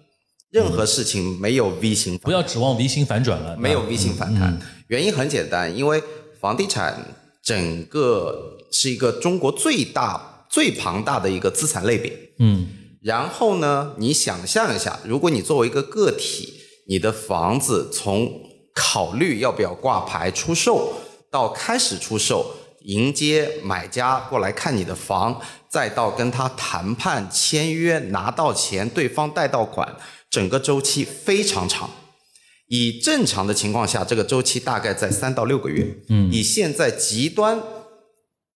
[0.50, 4.58] 任何事情没有 V 型不要指望 V 型反转了，没有 V 型反弹。
[4.88, 6.02] 原因很简单，因为
[6.40, 12.12] 房地产整个是一个中国最大、最庞大的一个资产类别。
[12.38, 12.66] 嗯，
[13.02, 16.54] 然后呢，你想象一下，如果你作为一个个体，
[16.88, 18.32] 你的房子从
[18.74, 20.94] 考虑要不要挂牌出售，
[21.30, 29.96] 到开始出售，迎接买家过来看你的房，再到跟他谈判、签约、拿到钱，对方贷到款，
[30.30, 31.90] 整个周期非常长。
[32.68, 35.84] 以正常的情况下，这个周期大概在三到六个月。
[36.08, 37.60] 嗯，以现在极端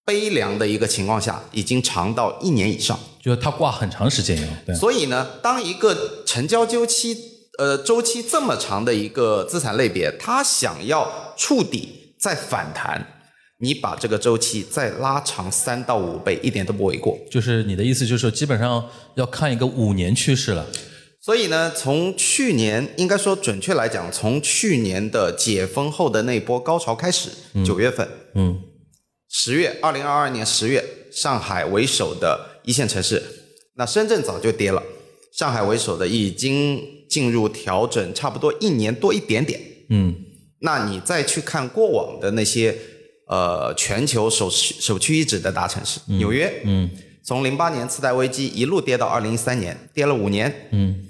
[0.05, 2.97] 悲凉的一个情况下，已经长到一年以上。
[3.21, 4.47] 就是它挂很长时间呀。
[4.65, 7.17] 对，所以呢，当一个成交周期
[7.57, 13.05] 呃周期这么长的一个资产类别，它想要触底再反弹，
[13.59, 17.17] 你把这个周期再拉长三到五倍，一点都不为过。
[17.29, 20.65] 就是你的意思就是说，基本上要看一个五年趋势了。
[21.25, 27.31] 所以呢，从去年应该说准确来讲，从去年的解封后的那波高潮开始，
[27.65, 28.61] 九、月份，嗯，
[29.27, 33.19] 十月，二零二二年十月，上海为首的一线城市，
[33.75, 34.83] 那深圳早就跌了，
[35.35, 39.59] 上海为首的已经进入调整，差不多一年多一点点。
[39.89, 40.15] 嗯，
[40.59, 42.77] 那你再去看过往的那些
[43.27, 46.87] 呃全球首屈首屈一指的大城市，纽约，嗯，
[47.25, 50.67] 从零八年次贷危机一路跌到二零一三年，跌了五年。
[50.71, 51.07] 嗯，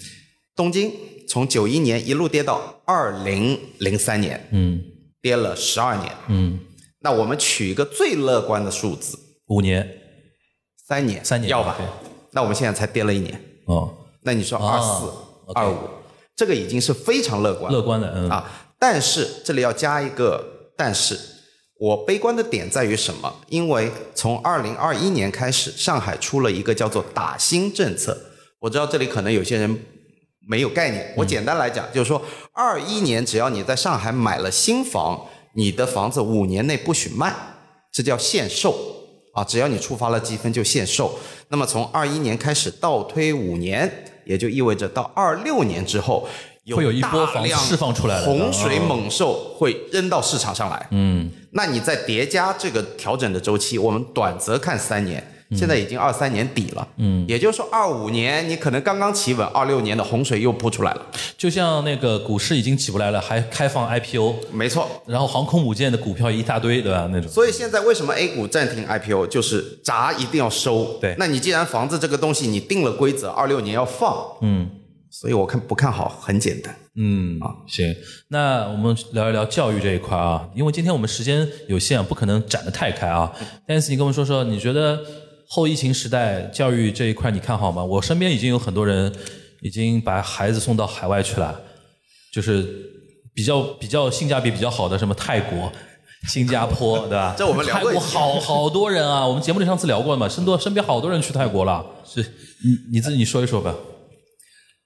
[0.56, 0.92] 东京
[1.28, 4.82] 从九一年一路跌到二零零三年，嗯
[5.22, 6.10] 跌了十二年。
[6.28, 6.60] 嗯，
[7.02, 9.86] 那我们取一个最乐观的数字，五年
[10.88, 11.86] 三年，三年要吧对？
[12.32, 15.78] 那我们现在才跌了一年，哦，那你说哦二四、二五，
[16.34, 18.50] 这个已经是非常乐观乐观的，嗯啊。
[18.80, 21.20] 但是这里要加一个但是，
[21.78, 23.42] 我悲观的点在于什么？
[23.50, 28.18] 因为从二零二一年开始，上海出了一个叫做打新政策。
[28.60, 29.84] 我知道这里可能有些人
[30.48, 32.22] 没有概念，我简单来讲，就是说
[32.54, 37.36] 二一年只要你在上海买了新房，你的房子五年内不许卖，
[37.92, 38.74] 这叫限售
[39.34, 39.44] 啊。
[39.44, 41.20] 只要你触发了积分就限售。
[41.50, 46.26] 那么从二一年开始倒推五年，也就意味着到二六年之后。
[46.74, 50.88] 会有一波房释放出来了洪水哦猛兽会扔到市场上来。
[50.92, 56.88] 嗯，那你再叠加这个调整的周期，我们短则看三年，现在已经二三年底了。
[56.98, 61.06] 嗯，也就是说二五年你可能刚刚企稳，二六年的洪水又扑出来了。
[61.38, 64.90] 就像那个股市已经起不来了，还开放 IPO，没错。
[65.06, 67.08] 然后航空母舰的股票一大堆，对吧？
[67.12, 67.30] 那种。
[67.30, 70.98] 所以现在为什么 A 股暂停 IPO，就是闸一定要收。
[71.00, 74.68] 对那你既然房子这个东西你定了规则，二六年要放，嗯
[75.18, 76.76] 所以我看不看好很简单。
[76.98, 77.96] 嗯啊，行，
[78.28, 83.32] 那我们聊一聊教育这一块啊，因为今天我们时间有限，不可能展得太开啊。
[83.66, 85.00] 但是你跟我们说说，你觉得
[85.48, 87.82] 后疫情时代教育这一块你看好吗？
[87.82, 89.10] 我身边已经有很多人
[89.62, 91.58] 已经把孩子送到海外去了，
[92.34, 92.68] 就是
[93.34, 95.72] 比较比较性价比比较好的，什么泰国。
[96.28, 97.36] 新加坡 对吧？
[97.38, 101.86] 这我们聊泰国过一次好好多人啊，我们节目里上次聊过了嘛，身多身边好多人去泰国了。
[102.04, 103.74] 是你你自己说一说吧。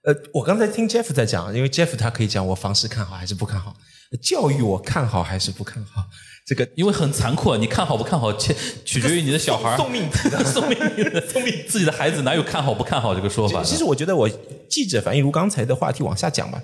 [0.03, 3.75] 呃，我刚才听 Jeff 在讲，因为 Jeff 他可以讲我房市看好还是不看好，
[4.21, 6.05] 教育我看好还是不看好，
[6.47, 13.61] 这个因为很残酷，你看好不看好，取取决于你的小孩儿送送命题的送命题的送命，自己的孩子哪有看好不看好这个说法？
[13.61, 14.29] 其实我觉得我
[14.69, 16.63] 记者，反映如刚才的话题往下讲吧。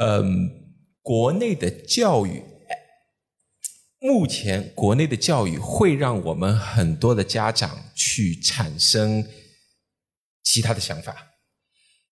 [0.00, 0.50] 嗯，
[1.00, 2.42] 国内的教育，
[4.00, 9.24] 目前国内的教育会让我们很多的家长去产生
[10.42, 11.30] 其他的想法。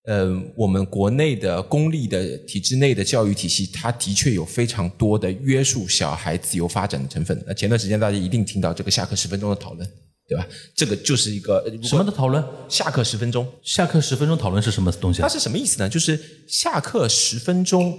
[0.05, 7.41] 呃，我们国内的公立的体制内的教育体系，它的确有非常多的约束小孩自由发展的成分。
[7.47, 9.89] 那前段时间大家一定听到这个下课十分钟的讨论，
[10.27, 10.45] 对吧？
[10.75, 12.43] 这个就是一个呃什么的讨论？
[12.67, 15.27] 下课十分钟，下课十分钟讨论是什么东西啊？
[15.27, 15.87] 它是什么意思呢？
[15.87, 17.97] 就是下课十分钟，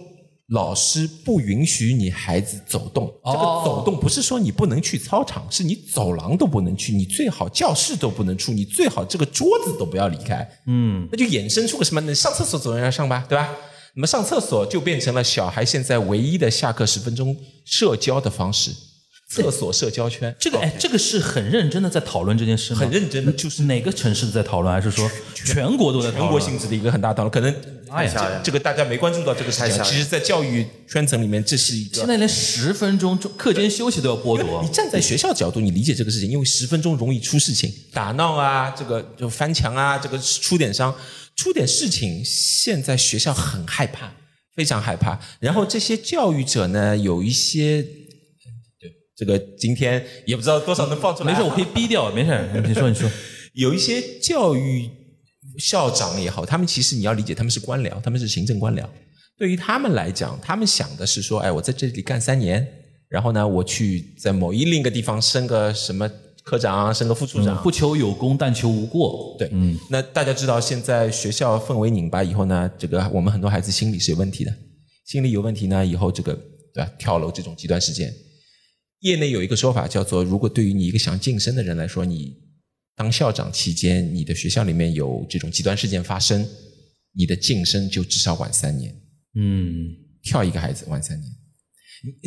[0.48, 3.06] 老师不允许你孩子走动。
[3.24, 10.46] 这个哦走动不是说你不能去操场，是你走廊都不能去，你最好教室都不能出，你最好这个桌子都不要离开。
[10.66, 12.00] 嗯，那就衍生出个什么？
[12.02, 13.50] 你上厕所总要上吧，对吧？
[13.96, 18.70] 那么上厕所就变成了小孩现在唯一的下课十分钟社交的方式，
[19.42, 20.34] 厕所社交圈。
[20.38, 22.80] 这个哎，这个是很认真的在讨论这件事吗？
[22.80, 26.22] 很认真的，就是哪个城市在讨论，还是说全国都在讨论？
[26.26, 27.30] 全国性质的一个很大讨论。
[27.30, 27.54] 可能
[27.90, 34.68] 哎呀这这个大家没关注到这个事情，其实，在教育圈层里面，这是一个现在连十分钟课间休息都要剥夺你。
[34.70, 40.94] 站在学校角度，你理解这个事情，因为十分钟容易出事情，打闹啊，这个就翻墙啊，这个出点伤，
[41.36, 44.12] 出点事情，现在学校很害怕，
[44.56, 45.18] 非常害怕。
[45.38, 47.90] 然后这些教育者呢，有一些，对
[49.16, 52.62] 这个今天也不知道多少能放出来啊，没事，我可以逼掉，没事。
[52.66, 53.08] 你说，你说，
[53.54, 54.90] 有一些教育
[55.58, 58.84] 校长也好，他们其实你要理解，他们是官僚，他们是行政官僚。
[59.38, 62.66] 对于他们来讲，他们想的是说，哎，我在这里干三年，
[63.08, 66.10] 然后呢，我去在某一另一个地方升个什么
[66.44, 67.60] 科长，升个副处长。
[67.62, 69.36] 不求有功，但求无过。
[69.38, 74.52] 对，嗯，那大家知道，现在学校氛围拧巴以后呢，这个我们很多孩子心理是有问题的，
[75.04, 76.32] 心理有问题呢，以后这个
[76.72, 78.12] 对吧，跳楼这种极端事件，
[79.04, 82.34] 业内有一个说法叫做，如果对于你一个想晋升的人来说，你
[82.96, 86.46] 当校长期间，你的学校里面有这种极端事件发生，
[87.14, 88.94] 你的晋升就至少晚三年，
[89.36, 91.30] 嗯，跳一个孩子晚三年。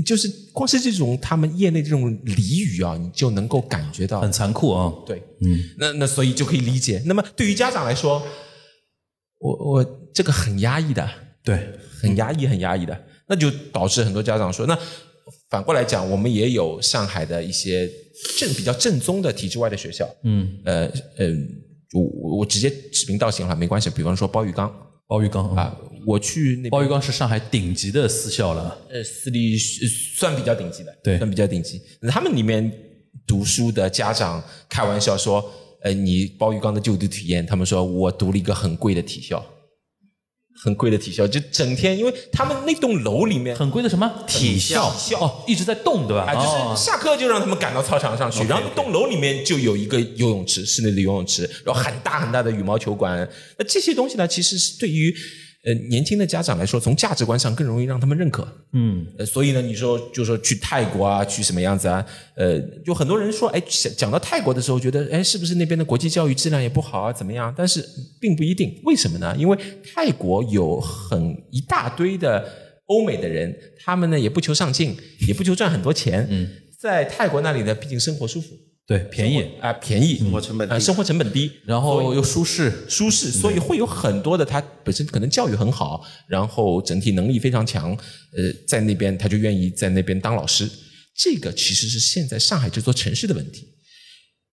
[0.06, 4.94] 就是光是这种他们业内这种俚语啊，你就能够感觉到很残酷啊。
[5.06, 7.02] 对，嗯，那那所以就可以理解。
[7.06, 8.26] 那么对于家长来说，
[9.40, 11.10] 我我这个很压抑的，
[11.44, 14.78] 对，很压抑，很压抑的，那就导致很多家长说，那
[15.50, 17.90] 反过来讲，我们也有上海的一些
[18.38, 20.86] 正比较正宗的体制外的学校，嗯，呃
[21.18, 21.28] 呃，
[21.94, 23.90] 我我我直接指名道姓了，没关系。
[23.90, 24.70] 比方说包玉刚
[25.08, 28.78] 包玉刚啊，啊，我去那包玉刚是上海顶级的私校了。
[28.90, 31.82] 呃，私立呃算比较顶级的，对算比较顶级。
[32.10, 32.70] 他们里面
[33.26, 35.50] 读书的家长开玩笑说，
[35.82, 39.42] 呃，你包玉刚的就读体验，他们说我读了一个很贵的体校，
[40.60, 44.12] 很贵的体校，就整天，因为他们那栋楼里面很贵的什么？
[44.26, 44.94] 体校。
[45.20, 46.34] 哦，一直在动对吧？
[46.34, 53.28] 就是下课就让他们赶到操场上去然后那栋楼里面就有一个游泳池，室内的游泳池，然后很大很大的羽毛球馆。
[53.58, 55.16] 那这些东西呢，其实是对于
[55.68, 58.48] 呃年轻的家长来说，从价值观上更容易让他们认可。
[58.72, 62.06] 嗯，呃，所以呢，你说就说去泰国啊，去什么样子啊？
[62.36, 67.12] 呃，就很多人说，哎，讲讲到泰国的时候，觉得，哎，是不是那边的国际教育质量也不好啊？
[67.12, 67.54] 怎么样？
[67.58, 67.86] 但是
[68.22, 69.36] 并不一定，为什么呢？
[69.38, 72.48] 因为泰国有很一大堆的
[72.86, 73.54] 欧美的人，
[73.84, 74.96] 他们呢也不求上进，
[75.28, 76.50] 也不求赚很多钱，嗯，
[76.80, 78.56] 在泰国那里呢，毕竟生活舒服
[78.88, 82.72] 对，便宜，啊、便宜，生活成本低啊、生活成本低，然后又舒适。
[82.88, 90.70] 舒适，所以会有很多的他本身可能教育很好，然后整体能力非常强，呃，在那边他就愿意在那边当老师。
[91.14, 93.68] 这个其实是现在上海这座城市的问题。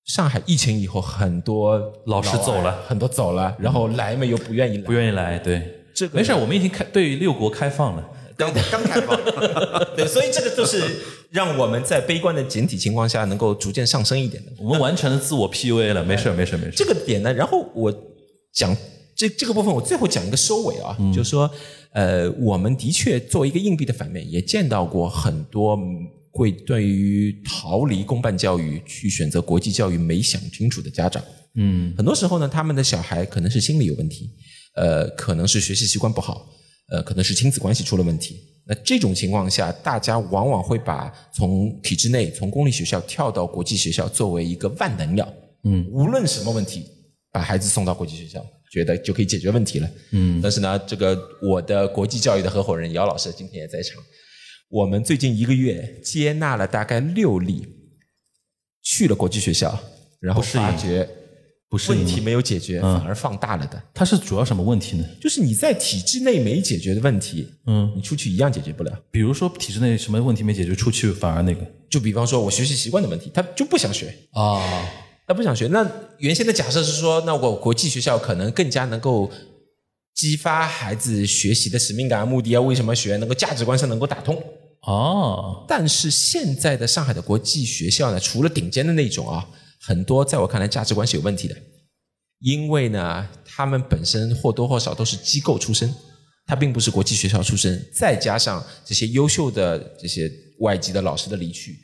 [0.07, 5.63] 上海疫情以后，很多老师走了很多走了，然后来嘛又不愿意来，不愿意来，对，
[5.95, 8.05] 这个没事，我们已经开对六国开放了。
[8.37, 9.17] 刚刚开放，
[9.97, 10.83] 对，所以这个就是
[11.31, 14.53] 让我们在悲观的简体情况下能够逐渐上升一点的。
[14.59, 16.73] 我们完成了自我 PUA 了，没事，没事，没事。
[16.77, 17.93] 这个点呢，然后我
[18.53, 18.77] 讲
[19.17, 21.51] 这这个部分，我最后讲一个收尾啊，就是说，
[21.93, 25.79] 呃，我们的确作为一个硬币的反面，也见到过很多
[26.33, 31.23] 会对于逃离公办教育去选择国际教育没想清楚的家长。
[31.57, 34.31] 嗯，很多时候呢，他们的小孩可能是心理有问题，
[34.75, 36.49] 呃，可能是学习习惯不好，
[36.91, 38.41] 呃，可能是亲子关系出了问题。
[38.67, 45.35] 那这种情况下，大家往往会把从体制内、从公立学校跳到国际学校作为一个万能药。
[45.65, 46.87] 嗯，无论什么问题，
[47.31, 49.91] 把孩子送到国际学校，觉得就可以解决问题了。
[50.13, 54.03] 嗯，但是呢，这个我的国际教育的合伙人姚老师今天也在场。
[54.71, 57.67] 我们最近一个月接纳了大概六例
[58.83, 59.79] 去了国际学校，
[60.21, 61.09] 然后发觉
[61.89, 63.83] 问题没有解决，嗯反而放大了的。
[63.93, 65.05] 它是主要什么问题呢？
[65.21, 68.93] 就是你在体制内没解决的问题，嗯，你出去一样解决不了。
[69.11, 71.61] 比如说体制内什么问题没解决，出去反而那个
[71.91, 74.61] 就比方说我学习习惯的问题，他就不想学，啊，
[75.27, 75.67] 他不想学。
[75.69, 79.31] 那原先的假设是说，那我国际学校可能更加能够
[80.15, 84.43] 激发孩子学习的使命感啊、目的啊，为什么学，能够价值观上能够打通。
[84.87, 89.49] 哦，但是现在的上海的国际学校呢，除了顶尖的那种啊，
[89.87, 91.55] 很多在我看来价值观是有问题的，
[92.41, 95.95] 因为呢，他们本身或多或少都是机构出身，
[96.47, 101.77] 他并不是国际学校出身，再加上这些优秀的这些外籍的老师的离去，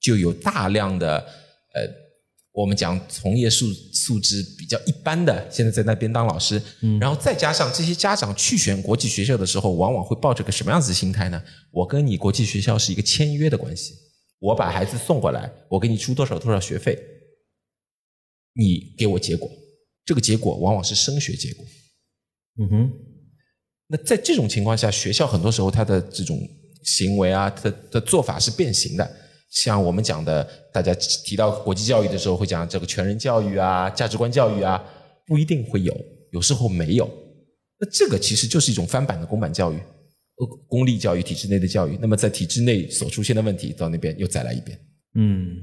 [0.00, 2.04] 就有大量的呃
[2.52, 6.62] 我们讲从业素素质比较一般的，现在在那边当老师，
[7.00, 11.42] 然后再加上这些家长去选国际学校的时候，往往会抱着个什么样子的心态呢？
[11.72, 13.94] 我跟你国际学校是一个签约的关系，
[14.38, 16.96] 我把孩子送过来，我给你出多少多少学费，
[18.54, 19.50] 你给我结果，
[20.04, 21.64] 这个结果往往是升学结果。
[22.60, 22.92] 嗯哼，
[23.88, 26.38] 那在这种情况下，学校很多时候它的这种
[26.84, 29.16] 行为啊，它的做法是变形的。
[29.50, 34.84] 像我们讲的，大家提到国际教育的时候，会讲这个全人教育啊、价值观教育啊，
[35.26, 35.96] 不一定会有，
[36.32, 37.06] 有时候没有。
[37.78, 41.96] 那这个其实就是一种翻版的公版教育，呃，公立教育体制内的教育。
[42.00, 44.78] 那么在体制内所出现的问题，到那边又再来一遍。
[45.14, 45.56] 嗯，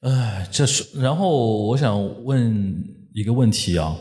[0.00, 1.00] 哎，这是。
[1.00, 3.96] 然后我想问一个问题啊，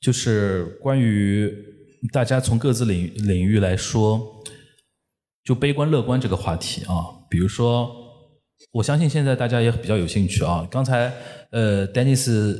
[0.00, 1.50] 就是关于
[2.12, 4.20] 大家从各自领领域来说，
[5.42, 7.90] 就悲观乐观这个话题啊，比如说，
[8.72, 10.68] 我相信现在大家也比较有兴趣啊。
[10.70, 11.10] 刚才
[11.50, 12.56] 呃，Dennis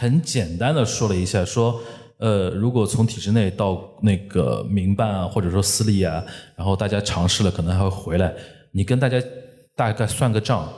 [0.00, 1.80] 很简单的说了一下，说
[2.18, 6.24] 呃，如果从体制内到那个民办啊，或者说私立啊，
[6.56, 8.34] 然后大家尝试了，可能还会回来。
[8.72, 9.22] 你跟大家
[9.76, 10.68] 大概算个账，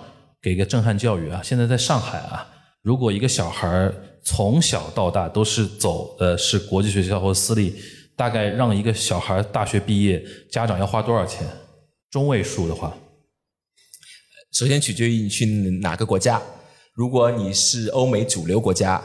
[0.42, 1.40] 给个震撼教育啊。
[1.42, 2.48] 现在在上海啊，
[2.82, 7.74] 如果一个小孩儿从小到大都是走的是国际学校或私立，
[8.16, 11.46] 大概让一个小孩大学毕业，家长要花多少钱？
[12.10, 12.96] 中位数的话，
[14.52, 15.46] 首先取决于你去
[15.80, 16.42] 哪个国家。
[16.92, 19.02] 如果你是欧美主流国家，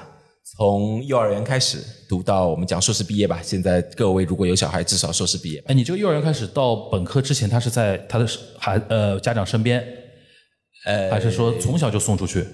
[0.58, 1.78] 从幼儿园开始
[2.10, 3.40] 读到我们讲硕士毕业吧。
[3.42, 5.68] 现在各位如果有小孩，至少硕士毕业吧。
[5.70, 8.28] 哎，你这个幼儿园开始到本科之前，他是在他的
[8.58, 9.86] 孩呃家长身边，
[10.86, 12.46] 呃，还是说从小就送出去，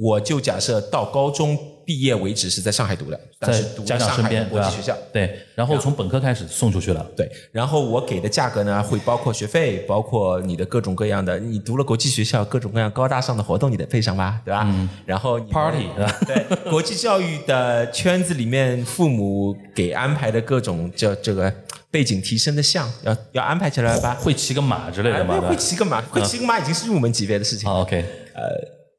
[0.00, 4.96] 我就假设到高中毕业为止是在上海读的，但在是读了家长身边，国际学校。
[5.12, 7.04] 对，然后从本科开始送出去了。
[7.16, 14.62] 对，然后我给的价格呢，会包括学费，包括你的各种各样的，你读了国际学校，各种各样高大上的活动你得配上吧，对吧？
[14.66, 14.88] 嗯。
[15.04, 21.52] 然后 Party，对吧 对，国际教育的圈子里面，父母给安排的各种这这个
[21.90, 24.14] 背景提升的项，要要安排起来吧。
[24.14, 25.40] 会骑个马之类的吗？
[25.42, 27.96] 哎会骑个马，会骑个马已经是入门级别的事情，OK，
[28.34, 28.42] 呃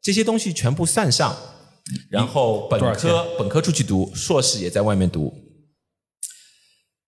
[0.02, 1.36] 这些东西全部算上，
[2.10, 5.34] 然后本科本科出去读，硕士也在外面读，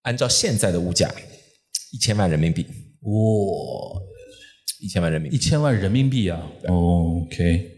[0.03, 1.13] 按照现在的物价，
[1.91, 2.65] 一千万人民币，
[3.01, 4.01] 哇，
[4.79, 5.36] 一千万人民币。
[5.36, 7.71] 一千万人民币啊！OK。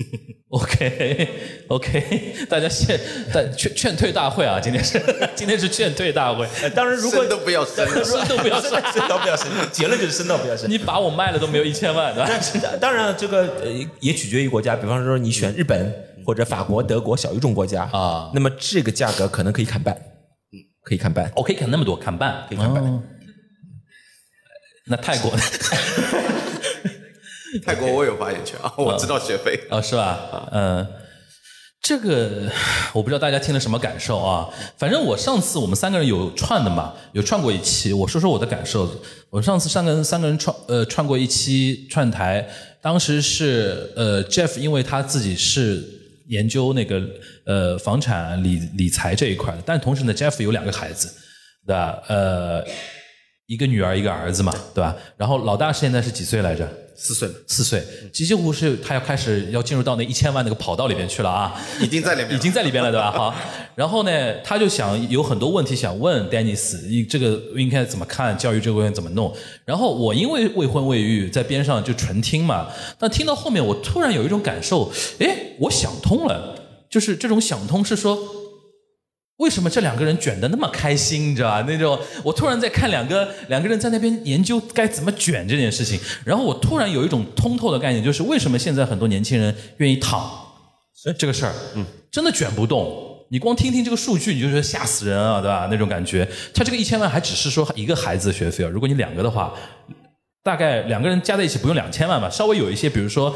[0.50, 2.98] OK，OK，大家现
[3.32, 4.58] 但劝劝退大会啊！
[4.58, 5.00] 今天是
[5.36, 7.86] 今天是劝退大会，呃当然，如果生都不要生
[8.28, 10.68] 都不要生，生到不要生，结论就是生到不要生。
[10.68, 12.76] 你把我卖了都没有一千万，对吧？
[12.80, 13.70] 当然，这个呃
[14.00, 15.94] 也取决于国家，比方说你选日本
[16.26, 21.30] 或者法国、德国小语种国家啊那么这个价格可能可以砍半，嗯，可以砍半。
[21.36, 23.00] 我可以砍那么多，砍半，可以砍半哦
[24.86, 25.42] 那泰国呢？
[27.64, 29.58] 泰国我有发言权 啊，我知道学费。
[29.70, 30.48] 啊，是吧？
[30.52, 30.86] 嗯，
[31.82, 32.50] 这个
[32.92, 34.48] 我不知道大家听了什么感受啊。
[34.76, 38.88] 反正我上次我们三个人有串的嘛，有串过一期，我说说我的感受。
[39.30, 42.46] 我上次三个人三个人串呃串过一期串台，
[42.82, 45.82] 当时是呃 Jeff，因为他自己是
[46.28, 47.00] 研究那个
[47.46, 51.08] 呃房产理理财这一块的，但同时呢，Jeff 有两个孩子，
[51.66, 52.02] 对吧？
[52.08, 52.64] 呃，
[53.46, 54.96] 一个女儿一个儿子嘛，对吧？
[55.16, 56.68] 然后老大现在是几岁来着？
[57.02, 57.82] 四岁四岁，
[58.12, 63.10] 几乎是他要开始要进入到那一千万那个跑道里边去了啊，已经在里面，已经在里边了，对吧？
[63.16, 63.34] 好，
[63.74, 69.34] 然后呢，他就想有很多问题想问 Dennis，你这个应该怎么看教育这个问题怎么弄？
[69.64, 72.66] 然后我因为未婚未育，在边上就纯听嘛，
[72.98, 76.54] 但听到后面我突然有一种感受，哎，我想通了，
[76.90, 78.39] 就是这种想通是说。
[79.40, 81.30] 为什么这两个人卷得那么开心？
[81.30, 81.64] 你知道吧？
[81.66, 90.30] 那种我突然在看两个两个人在那边研究该怎么卷这件事情，然后我突然有一种通透的概念，就是为什么现在很多年轻人愿意躺
[91.18, 93.08] 这个事儿，嗯，真的卷不动。
[93.30, 95.68] 你光听听这个数据，你就觉得吓死人啊，对吧？
[95.70, 96.28] 那种感觉。
[96.52, 99.54] 他这个一千万还只是说一个孩子的学费啊，如果你两个的话，
[100.42, 103.34] 大概两个人加在一起不用两千万吧，稍微有一些，比如说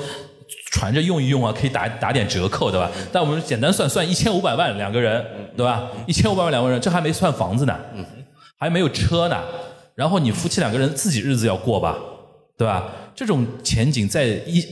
[0.70, 2.90] 传着用一用啊，可以打打点折扣，对吧？
[3.12, 5.24] 但我们简单算算一千五百万两个人，
[5.56, 5.88] 对吧？
[6.06, 7.78] 一千五百万两个人，这还没算房子呢，
[8.58, 9.42] 还没有车呢。
[9.94, 11.98] 然后你夫妻两个人自己日子要过吧，
[12.58, 12.92] 对吧？
[13.14, 14.64] 这种前景在一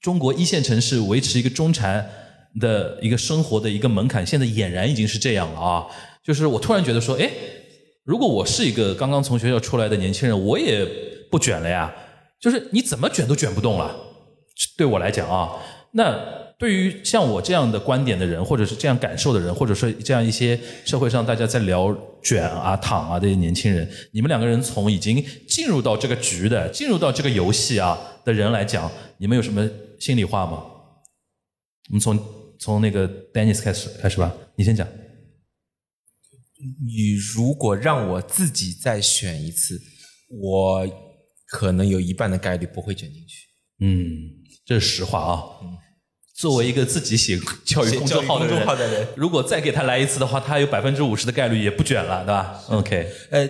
[0.00, 2.08] 中国一线城市维持一个中产
[2.60, 5.86] 的一个生活的一个门槛，现在俨然已经是这样了啊！
[6.24, 7.28] 就是我突然觉得说，哎，
[8.04, 10.86] 如果我是一个刚刚从学校出来的年轻人，我也
[11.30, 11.92] 不卷了呀。
[12.40, 13.94] 就是你怎么卷都卷不动了，
[14.76, 15.50] 对我来讲啊，
[15.92, 16.12] 那
[16.58, 30.62] 对于像我这样的观点的人，或者是这样感受的人，或者说这样一些社会上大家在聊卷啊、躺啊这些年轻人，你们两个人从已经进入到这个局的、进入到这个游戏啊的人来讲，你们有什么心里话吗？
[31.88, 32.18] 我们从
[32.58, 34.86] 从那个 Dennis 开始开始吧，你先讲。
[36.86, 39.80] 你如果让我自己再选一次，
[40.28, 40.86] 我
[41.46, 43.46] 可能有一半的概率不会卷进去。
[43.82, 44.39] 嗯，
[44.70, 45.42] 这是实话啊。
[46.36, 48.38] 作为一个自己写教育公众号
[48.76, 53.48] 的人，如果再给他来一次的话，他有百分之五十的概率也不卷了，对吧？OK，呃，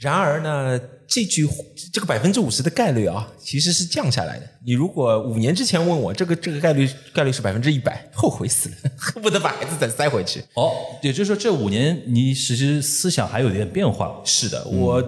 [0.00, 1.48] 然而呢，这句
[1.92, 4.48] 这个百分之五十的概率啊，其实是降下来的。
[4.64, 10.40] 你如果五年之前问我，这个这个概率概率是百分之一百，后悔死了，恨不得把孩子再塞回去。
[10.54, 10.70] 哦，
[11.02, 14.22] 也就是说这五年你其实思想还有点变化。
[14.24, 15.02] 是的，我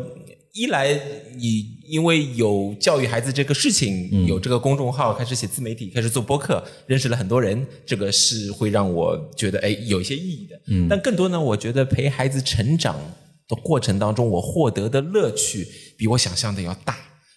[0.61, 0.92] 一来
[1.36, 10.61] 你因为有教育孩子这个事情，有这个公众号，开始写自媒体，开始做播客，认识了很多人，这个是会让我觉得哎有一些意义的。
[10.66, 12.94] 嗯，但更多呢，我觉得陪孩子成长
[13.48, 16.94] 的过程当中，我获得的乐趣比我想象的要大，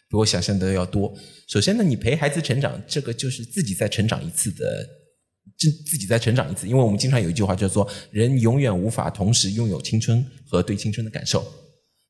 [0.09, 1.13] 比我想象的要多。
[1.47, 4.65] 首先呢，你陪孩子成长，这个就是自己再成长一次的。
[5.57, 11.45] 自自己再成长一次，因为我们经常有一句话叫做“人永远无法同时拥有青春和对青春的感受”。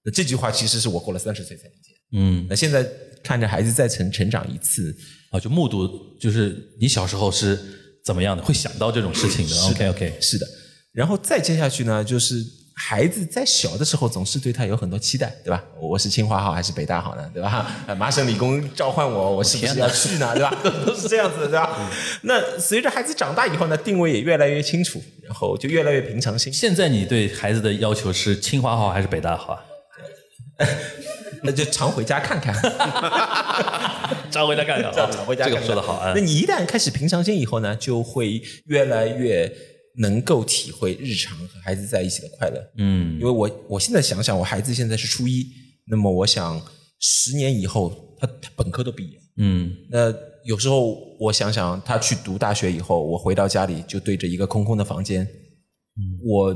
[0.06, 1.94] 那这句话其实是我过了三十岁才理解。
[2.16, 2.86] 嗯，那现在
[3.24, 4.96] 看着孩子再成成长一次，
[5.32, 5.90] 啊，就目睹，
[6.20, 7.58] 就是你小时候是
[8.06, 9.56] 怎么样的，会想到这种事情的。
[9.64, 10.46] OK OK，是的。
[10.92, 12.36] 然后再接下去呢，就是
[12.76, 15.64] 孩子在小的时候总是对他有很多期待，对吧？
[15.82, 17.28] 我是清华好还是北大好呢？
[17.34, 17.72] 对吧？
[17.88, 20.34] 呃麻省理工召唤我，我是不是要去呢？
[20.36, 20.56] 对吧？
[20.86, 21.90] 都是这样子的，对吧？
[22.24, 26.54] 那随着孩子长大以后呢，定位也越来越清楚，然后就越来越平常心。
[26.54, 29.60] 现在你对孩子的要求是清华好还是北大好啊？
[31.44, 32.54] 那就常回家看看。
[34.32, 36.22] 常回家看看啊， 常回家这个看看说的好啊那。
[36.22, 39.52] 你一旦开始平常心以后呢，就会越来越
[39.98, 42.72] 能够体会日常和孩子在一起的快乐。
[42.78, 45.46] 嗯因为我我现在想想，我孩子现在是初一，
[45.88, 46.60] 那么我想
[47.00, 50.14] 十年以后他他本科都毕业，嗯那
[50.46, 55.28] 有时候我想想他去读大学以后，我回到家里就对着一个空空的房间，
[56.26, 56.56] 我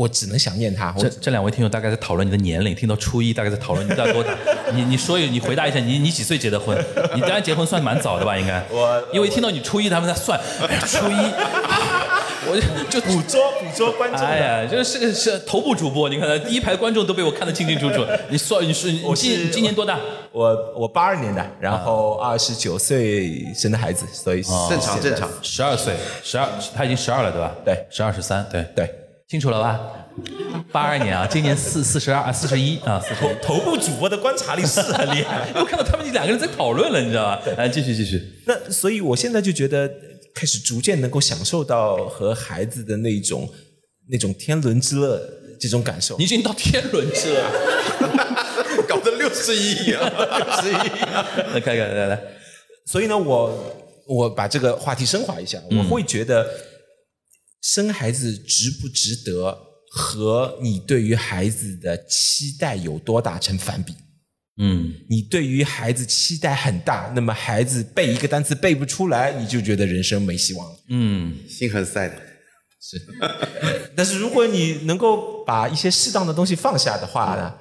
[0.00, 0.94] 我只能想念他。
[0.96, 4.34] 我这这两位听友大概在讨论你的年龄，听到初一大概在讨论你大概多大？
[4.72, 6.74] 你你说一，你回答一下，你你几岁结的婚？
[7.14, 8.34] 你当然结婚算蛮早的吧？
[8.34, 8.64] 应该。
[8.70, 11.12] 我因为一听到你初一，他们在算，哎呀，初一，
[12.48, 14.26] 我就就捕捉捕捉观众的。
[14.26, 18.02] 哎呀，就是个是头部主播，你看第一排观众都被我看得清清楚楚。
[18.30, 20.00] 你算你是你我今你今年多大？
[20.32, 25.28] 我我八二年的，然后二十九岁生的孩子，所以正常正常。
[25.42, 25.94] 十二岁，
[26.24, 27.52] 十二，他已经十二了，对吧？
[27.66, 28.88] 对十二十三，对对。
[29.30, 29.80] 清楚了吧？
[30.72, 33.28] 八二年啊， 今年四四十二，四十一啊，四十一。
[33.40, 35.46] 头部主播的观察力是很厉害。
[35.54, 37.40] 我看到他们两个人在讨论了，你知道吧？
[37.56, 38.20] 来，继续继续。
[38.44, 39.88] 那所以，我现在就觉得
[40.34, 43.48] 开始逐渐能够享受到和孩子的那种
[44.08, 45.22] 那种天伦之乐
[45.60, 46.18] 这种感受。
[46.18, 47.52] 你已经到天伦之了，
[48.88, 50.90] 搞得六十亿啊，六十亿。
[51.54, 52.20] 来看看，来来，
[52.86, 53.76] 所以呢，我
[54.08, 56.44] 我把这个话题升华一下，我会觉得
[57.60, 59.56] 生孩子值不值得
[59.90, 63.94] 和你对于孩子的期待有多大成反比。
[64.62, 70.78] 嗯你对于孩子期待很大，那么孩子背一个单词背不出来，你就觉得人生没希望了。
[70.88, 72.14] 嗯，心很塞的。
[72.82, 73.00] 是
[73.96, 77.54] 但是如果你能够把一些适当的东西放下的话呢，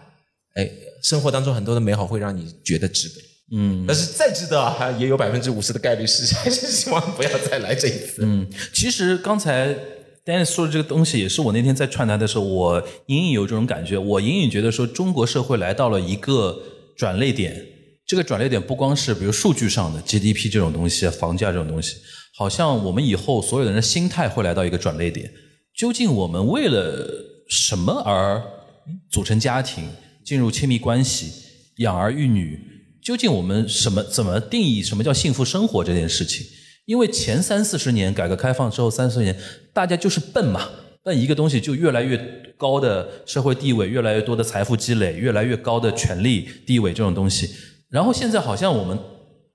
[0.55, 0.69] 哎，
[1.03, 3.15] 生活当中很多的美好会让你觉得值得。
[3.51, 8.21] 嗯，但是再值得啊，也有百分之五十的概率是，还是希望不要再来这一次。
[8.21, 9.75] 嗯，其实刚才
[10.23, 13.97] Dennis 说的这个东西，也是我那天在串台的时候，我隐隐有这种感觉。
[13.97, 16.61] 我隐隐觉得说，中国社会来到了一个
[16.95, 17.65] 转捩点。
[18.05, 21.95] 这个转捩点不光是比如数据上的 GDP 这种东西、房价这种东西，
[22.35, 25.31] 好像我们以后所有的人的心态会来到一个转捩点。
[25.75, 27.07] 究竟我们为了
[27.49, 28.43] 什么而
[29.11, 29.87] 组成家庭、
[30.25, 31.31] 进入亲密关系、
[31.77, 32.59] 养儿育女？
[33.01, 36.45] 究竟我们什么怎么定义什么叫幸福生活这件事情？
[36.85, 39.35] 因为前三四十年改革开放之后三四十年，
[39.73, 40.67] 大家就是笨嘛，
[41.03, 42.17] 笨一个东西就越来越
[42.57, 47.49] 高的社会地位，越来越多的财富积累，越来越高的权利地位这种东西。
[47.89, 48.97] 然后现在好像我们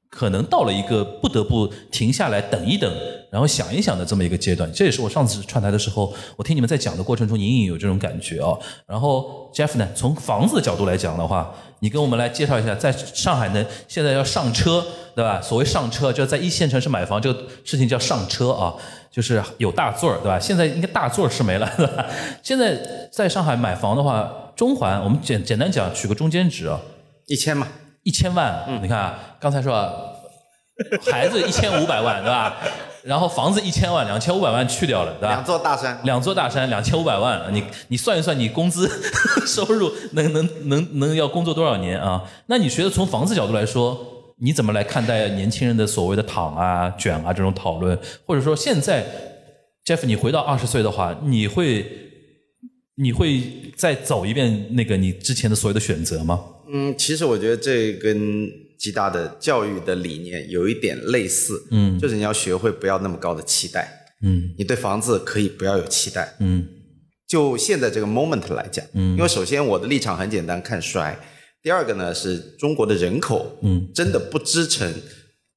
[0.09, 2.89] 可能到了一个不得不停下来等一等，
[3.33, 4.73] 然后想一想的这么一个阶段。
[4.73, 8.57] 这也是我上次串台的时候，我听你们在讲的过程中隐隐有这种感觉啊。
[8.87, 11.53] 然后 Jeff 呢，从房子的角度来讲的话，
[11.85, 14.83] 你跟我们来介绍一下，在上海呢，现在要上车，
[15.15, 15.39] 对吧？
[15.43, 18.73] 所谓上车，就在一线城市买房这个事情叫上车啊，
[19.11, 20.41] 就是有大座儿，对吧？
[20.41, 22.07] 现在应该大座儿是没了， 对吧？
[22.43, 22.75] 现在
[23.13, 26.81] 在上海买房的话，中环我们简简单讲，取个中间值啊，
[27.27, 27.69] 一千嘛，
[28.03, 29.93] 一千万，嗯你看啊，刚才说啊
[31.13, 32.57] 孩子一千五百万，对吧？
[33.05, 35.29] 然后房子一千万，两千五百万去掉了，对吧？
[35.29, 38.89] 两座大山，两座大山，两千五百万，你你算一算，你工资
[39.47, 42.25] 收入能能能能要工作多少年啊？
[42.47, 47.99] 那你觉得从房子角度来说，你怎么来看待年轻人的所谓的躺啊、卷啊这种讨论？
[48.27, 49.05] 或者说现在
[49.85, 51.87] ，Jeff，你回到二十岁的话，你会
[52.97, 53.43] 你会
[53.77, 56.41] 再走一遍那个你之前的所有的选择吗？
[56.73, 58.49] 嗯，其实我觉得这跟
[58.79, 64.55] 吉大的教育的理念有一点类似，嗯，就是你要学会不要那么高的期待，嗯。
[64.59, 66.67] 你对房子可以不要有期待，嗯。
[67.27, 71.19] 就现在这个 moment 来讲，嗯，因为首先我的立场很简单，看衰。
[71.63, 74.93] 第二个呢是中国的人口，嗯，真的不支撑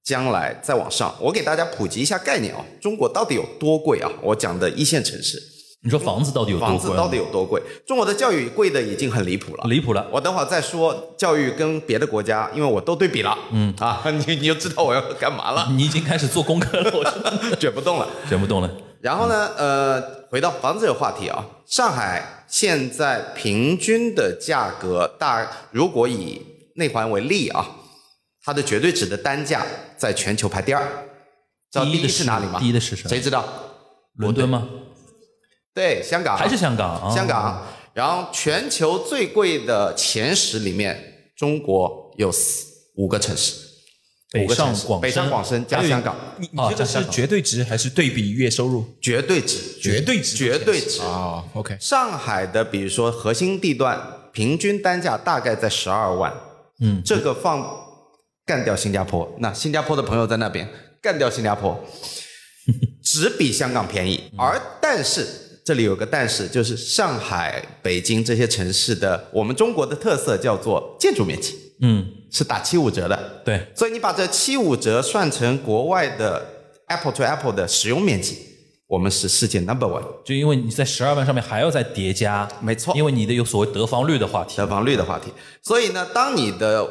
[0.05, 1.13] 将来再往上。
[1.22, 4.09] 我给大家普及一下概念啊，中国到底有多贵啊？
[4.24, 5.38] 我讲的一线城市，
[5.84, 6.78] 你说房子到底有多贵？
[6.78, 7.62] 房子到底有多贵？
[7.86, 10.06] 中国的教育贵的已经很离谱了，离谱了？
[10.12, 18.08] 我等会儿再说教育跟别的国家，因为我都对比了，嗯啊， 你你就知道我要干嘛了， 你已经开始做功课了，我 卷不动了。
[18.28, 18.70] 卷不动了。
[19.02, 20.02] 然后呢，呃，
[20.32, 26.42] 回到房子这个话题啊，上海现在平均的价格大，如果以
[26.76, 27.64] 内环为例啊，
[28.44, 29.64] 它的绝对值的单价
[29.96, 30.84] 在全球排第二，
[31.72, 32.60] 知道第一的是是哪里吗？
[32.60, 33.46] 第一的是什么谁知道？
[34.16, 34.68] 伦敦吗？
[35.78, 37.00] 对，香港还是香港？
[37.00, 37.64] 啊香港。
[37.94, 42.66] 然后全球最贵的前十里面，中国有四
[42.96, 43.54] 五个城市，
[44.32, 48.84] 北五个城市上广北上广深加香港，你你这个哦加香港是绝对值还是对比月收入？
[49.00, 51.00] 绝对值，绝对值，绝对值。
[51.02, 51.44] 啊。
[51.54, 54.02] OK，上海的，比如说核心地段，
[54.34, 56.34] 平均单价大概在十二万。
[56.80, 57.64] 嗯，这个放
[58.48, 60.68] 干掉新加坡，那新加坡的朋友在那边
[61.02, 61.80] 干掉新加坡，
[63.04, 64.32] 只比香港便宜。
[64.38, 65.26] 而但是
[65.68, 76.41] 这里有个但是，就是上海、北京这些城市的我们中国的特色叫做建筑面积嗯，是打七五折的，对，所以你把这七五折算成国外的
[76.88, 78.38] Apple to Apple 的使用面积，
[78.88, 80.01] 我们是世界 number one。
[80.24, 84.65] 就因为你在十二万上面还要再叠加，没错因为你的有所谓得房率的话题得。
[84.65, 85.34] 房率的话题。
[85.61, 86.88] 所以呢，当你的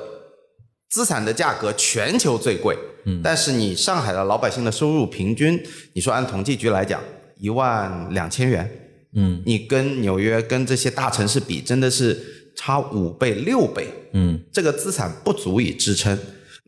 [0.90, 5.58] 资产的价格全球最贵，嗯，但是你上海的老百姓的收入平均，
[5.94, 7.02] 你说按统计局来讲，
[7.38, 8.70] 一万两千元，
[9.14, 16.18] 嗯，你跟纽约跟这些大城市比，真的是差五倍六倍，嗯，这个资产不足以支撑。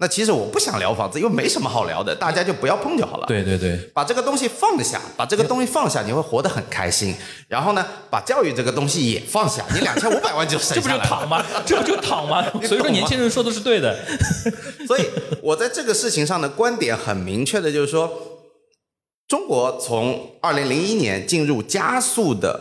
[0.01, 3.27] 那其实我不想聊房子，因为没什么好聊的，大家就不要碰就好了。
[3.27, 7.13] 对对对，把这个东西放下，把这个东西放下，你会活得很开心。
[7.49, 11.05] 然后呢，把教育这个东西也放下，你两千五百万就省这不下来了。
[11.05, 11.45] 就躺吗？
[11.67, 12.45] 这不就躺吗？
[12.63, 13.99] 所以说年轻人说的是对的。
[14.87, 15.05] 所以
[15.43, 18.38] 我在这个事情上的观点很明确的，就是说，
[19.29, 22.59] 中国从二零零一年进入加速的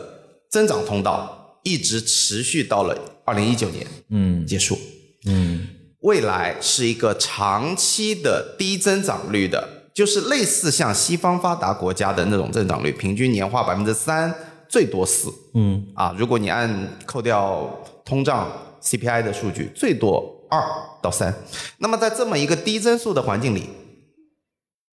[0.50, 2.94] 增长通道，一直持续到了
[3.24, 4.78] 二零一九年嗯结束。
[5.26, 5.66] 嗯
[6.00, 14.32] 未来是一个长期的低增长率的，就是类似像西方发达国家的那种增长率，平均年化百分之三，
[14.68, 15.32] 最多四。
[15.54, 18.52] 嗯啊，如果你按扣掉通胀
[18.82, 20.62] CPI 的数据，最多二
[21.02, 21.34] 到三。
[21.78, 23.64] 那么在这么一个低增速的环境里，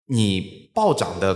[0.06, 1.34] 你暴涨的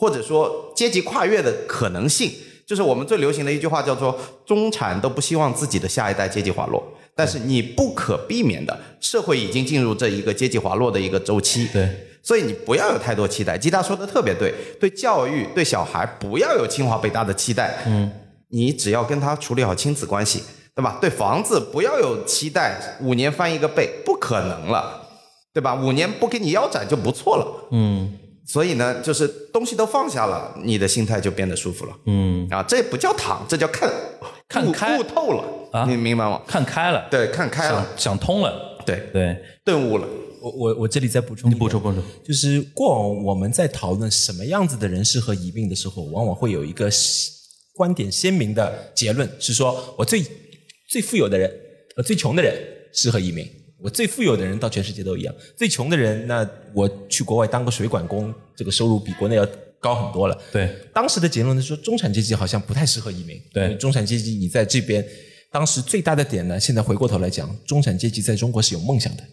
[0.00, 2.32] 或者说阶级跨越的可能性，
[2.66, 6.82] 就是我们最流行的一句话叫做“中产都不希望自己的下一代阶级滑落”，
[7.14, 11.68] 但是你不可避免的，社会已经进入这一个阶级滑落的一个周期。
[11.70, 11.86] 对，
[12.22, 13.58] 所以你不要有太多期待。
[13.58, 17.76] 吉大说的特别对，对教育、对小孩不要有清华北大的期待。
[17.86, 18.10] 嗯，
[18.48, 20.42] 你只要跟他处理好亲子关系，
[20.74, 20.96] 对吧？
[20.98, 25.06] 对房子不要有期待，五年翻一个倍，不可能了，
[25.52, 25.74] 对吧？
[25.74, 27.68] 五年不给你腰斩就不错了。
[27.72, 28.16] 嗯
[28.52, 31.96] 所以呢，就是东西都放下了，你的心态就变得舒服了。
[32.06, 33.88] 嗯，啊，这不叫躺，这叫看
[34.48, 36.42] 看开悟透了啊你明白吗？
[36.48, 38.82] 看开了，对，看开了想，想通了。
[38.84, 40.08] 对，对，顿悟了。
[40.42, 42.02] 我我我这里再补充，你补充补充。
[42.24, 46.90] 就是过往我们在讨论什么样子的人适合移民的时候，往往会有一个
[47.76, 50.24] 观点鲜明的结论，是说我最
[50.88, 51.48] 最富有的人，
[51.96, 52.52] 呃，最穷的人
[52.92, 53.46] 适合移民。
[53.82, 59.46] 我最富有的人到全世界都一样，最穷的人，那我去国外当个水管工，这个收入比国内要
[59.78, 60.38] 高很多了。
[60.52, 63.40] 对，当时的结论是说，中产阶级好像不太适合移民。
[63.52, 65.04] 对中产阶级你在这边，
[65.50, 69.24] 当时最大的点呢，现在回过头来讲，中产阶级在中国是有梦想的。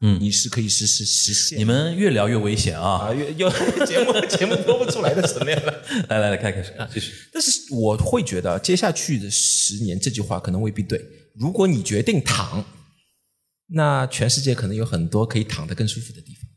[0.00, 1.58] 嗯你是可以实施实现。
[1.58, 3.08] 你们越聊越危险啊！
[3.08, 3.50] 啊，越又
[3.84, 5.74] 节目节目播不出来的层面了。
[6.08, 7.10] 来来来，开开始，继续。
[7.32, 11.04] 但是我会觉得，接下去的十年，这句话可能未必对。
[11.34, 12.64] 如果你决定躺，
[13.70, 16.48] 那全世界可能有很多可以躺得更舒服的地方。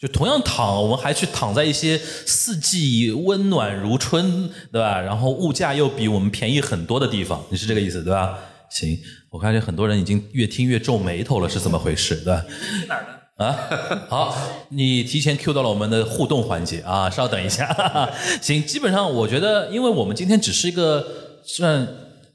[0.00, 4.98] 就同样躺，我们还去躺在一些四季温暖如春，对吧？
[4.98, 8.38] 然后物价又比我们便宜很多的地方，你是这个意思对吧？
[8.70, 8.98] 行，
[9.30, 12.44] 我看见很多人已经越听越皱眉头了，是怎么回事，对吧？
[12.88, 13.20] 哪儿的？
[13.44, 14.36] 啊，好，
[14.70, 17.66] 你提前 Q 到了我们的互动环节啊，稍等一下。
[18.40, 21.86] 行，基本上我觉得，因为我们今天只是一个算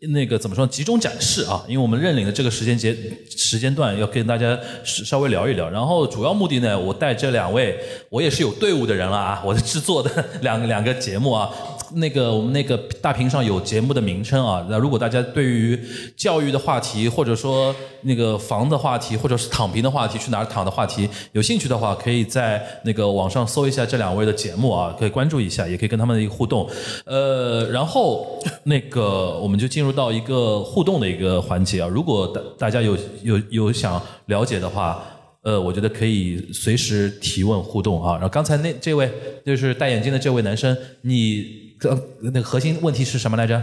[0.09, 2.95] 那个怎么说集中展示啊，因为我们认领的这个时间节
[3.29, 5.69] 时间段要跟大家稍微聊一聊。
[5.69, 7.77] 然后主要目的呢，我带这两位，
[8.09, 11.49] 我也是有队伍的人了啊，我的制作的两两个节目啊。
[11.95, 15.79] 那个我们那个大屏上有节目的名称啊，那如果大家对于
[16.15, 26.69] 教育的话题，或者说那个房的话题，或者是躺平的话题，去哪儿躺的话题，有兴趣的话，可以在那个网上搜一下这两位的节目啊，可以关注一下，也可以跟他们的一个互动。
[27.05, 35.03] 呃，然后那个我们就进入到一个互动的一个环节啊，如果大大家有有有想了解的话。
[35.45, 38.13] 呃，我觉得可以随时提问互动啊。
[38.13, 39.07] 然后刚才那这位
[39.45, 43.61] 就是戴眼镜的这位男生，你刚那个核心问题是什么来着？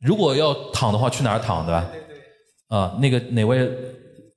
[0.00, 1.90] 如果要躺的话，去哪儿躺，对吧？
[2.68, 3.70] 啊，那个哪位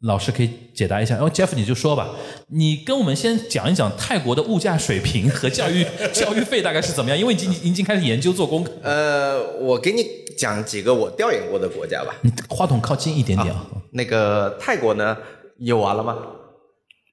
[0.02, 1.16] 老师可以解答一下？
[1.16, 2.10] 然后 Jeff 你就说吧，
[2.50, 7.20] 你跟我们先讲一讲泰国的物价水平和教育 教育费大概是怎么样？
[7.20, 8.72] 因为已经已经开始研究做功课。
[8.84, 10.06] 呃，我给你
[10.38, 12.16] 讲几个我调研过的国家吧。
[12.22, 13.66] 你话筒靠近一点点啊。
[13.92, 15.18] 那个泰国呢，
[15.58, 16.18] 有完了吗？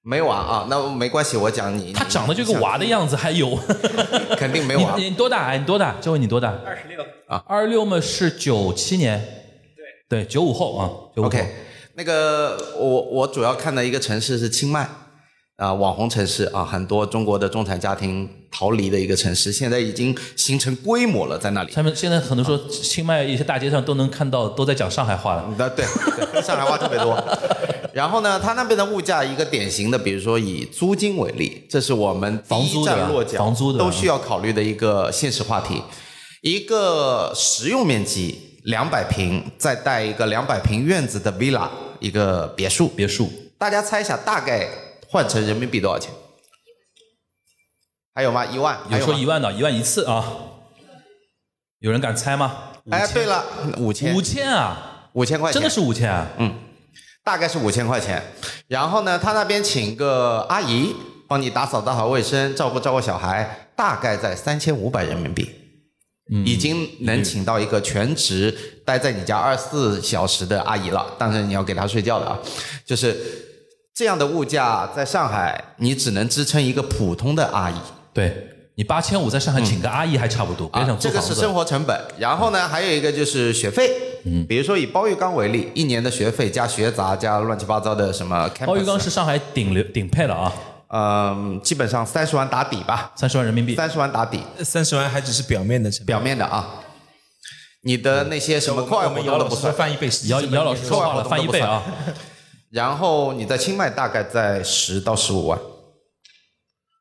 [0.07, 1.94] 没娃啊，那没关系，我讲你。
[1.94, 3.59] 他长得就个娃的样子，还有？
[4.36, 4.94] 肯定没娃。
[4.98, 5.52] 你你多大？
[5.57, 5.94] 你多大？
[5.98, 6.48] 就问你多大？
[6.66, 9.18] 二十六啊，二十六嘛是九七年，
[10.09, 10.90] 对对，九五后啊。
[11.16, 11.46] OK，
[11.94, 14.86] 那个我我主要看的一个城市是清迈
[15.57, 21.72] 啊，网红城市啊，很多中国的中产家庭逃离的一个城市，现在已经形成规模了，在那里。
[21.72, 25.44] 他们现在很多说清迈一些大街上都能看到，都在讲上海话了。
[25.57, 27.16] 对对，上海话特别多。
[27.94, 35.80] 然后呢，他那边的物价一个典型的，比如说以租金为例，这是我们房租站落脚房租的都需要考虑的一个现实话题。
[36.42, 41.68] 一个实用面积两百平，再带一个两百平院子的 villa，
[42.00, 42.88] 一个别墅。
[42.88, 44.68] 别墅，大家猜一下，大概
[45.15, 46.12] 换成人民币多少钱？
[48.12, 48.45] 还有吗？
[48.45, 48.81] 一万？
[48.91, 50.25] 有说一万的，一万一次啊？
[51.79, 52.73] 有人敢猜吗？
[52.91, 53.45] 哎，对了，
[53.79, 54.12] 五千。
[54.12, 55.09] 五千啊？
[55.12, 55.55] 五千块钱？
[55.55, 56.27] 真的是五千啊？
[56.39, 56.53] 嗯。
[57.23, 58.21] 大概是五千块钱，
[58.67, 60.93] 然后呢，他那边请个阿姨
[61.29, 65.49] 帮你打扫打扫卫生，照顾照顾小孩，大概在三千五百人民币，
[66.45, 71.07] 已经能请到一个全职待在你家二十四小时的阿姨了。
[71.17, 72.37] 当然你要给她睡觉的啊，
[72.85, 73.17] 就是
[73.95, 77.76] 这样的物价，在上海你只能支撑一个普通的阿姨。
[78.12, 78.51] 对。
[78.76, 81.97] 你八千五在上海请个阿姨还差不多，别想这个是生活成本。
[82.18, 83.88] 然后呢，还有一个就是学费。
[84.24, 88.51] 嗯，比如说以包玉刚为例，一年的学费加学杂加乱七八糟的什么。
[88.66, 90.53] 包玉刚是上海顶流顶配了啊。
[90.88, 93.12] 嗯，基本上三十万打底吧。
[93.14, 93.76] 三十万人民币。
[93.76, 94.42] 三十万打底。
[94.64, 96.68] 三十万还只是表面的，表面的啊。
[97.82, 99.72] 你的那些什么课外活动都不算。
[99.72, 101.80] 翻一倍，姚姚老师说话了，翻一倍啊。
[102.75, 105.57] 然后你在清迈大概在十到十五万。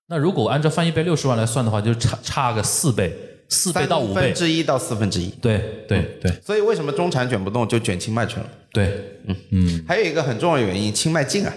[0.07, 3.11] 那如果按照翻一倍六十万来算的话，就差差个四倍，
[3.49, 5.32] 四倍到五倍，分之一到四分之一。
[5.41, 6.32] 对对对。
[6.45, 8.47] 所以为什么中产卷不动就卷清迈去了？
[8.71, 9.86] 对，嗯嗯。
[9.88, 11.51] 还有一个很重要的原因，清迈近啊。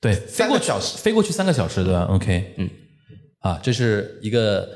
[0.00, 2.68] 对，飞过小时，飞过去三个小时对吧？OK，嗯。
[3.38, 4.68] 啊，这是一个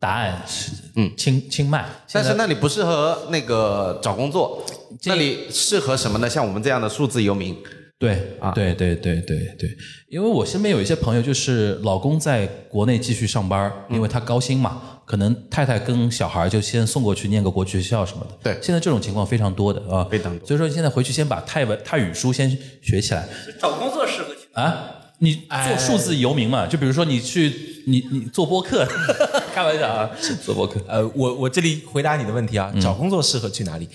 [0.00, 1.88] 答案，是嗯，清清迈。
[2.12, 4.66] 但是那里不适合那个找工作，
[5.04, 6.28] 那里适合什么呢？
[6.28, 7.56] 像我们这样的数字游民。
[7.98, 9.76] 对啊，对对对对对，
[10.08, 18.38] 因为我身边有一些朋友，就是老公在国内继续上班，因为他高薪嘛，可能太太跟小孩就先送过去念个国际学校什么的。
[18.40, 20.46] 对，现在这种情况非常多的啊，非常多。
[20.46, 22.48] 所以说，现在回去先把泰文泰语书先
[22.80, 23.28] 学起来。
[23.60, 24.94] 找工作适合去啊？
[25.18, 26.68] 你做数字游民嘛？
[26.68, 27.52] 就比如说你去
[27.88, 28.86] 你你做播客，
[29.52, 30.08] 开玩笑啊，
[30.44, 30.80] 做播客。
[30.86, 33.88] 呃，我我这里回答你的问题啊，找工作适合去哪里？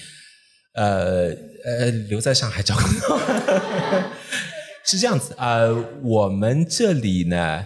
[0.74, 1.30] 呃
[1.66, 3.20] 呃，留在上海找工作
[4.84, 5.62] 是这样子啊。
[6.04, 7.66] 我们这里呢，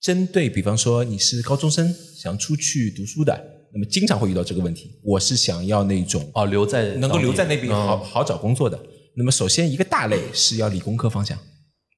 [0.00, 3.38] 针对比方说你是高中生想出去读书的，
[3.72, 4.98] 那么经常会遇到这个问题。
[5.04, 8.78] 我是想要那种哦留在能够留在那边好好找工作的。
[9.16, 11.38] 那么首先一个大类是要理工科方向，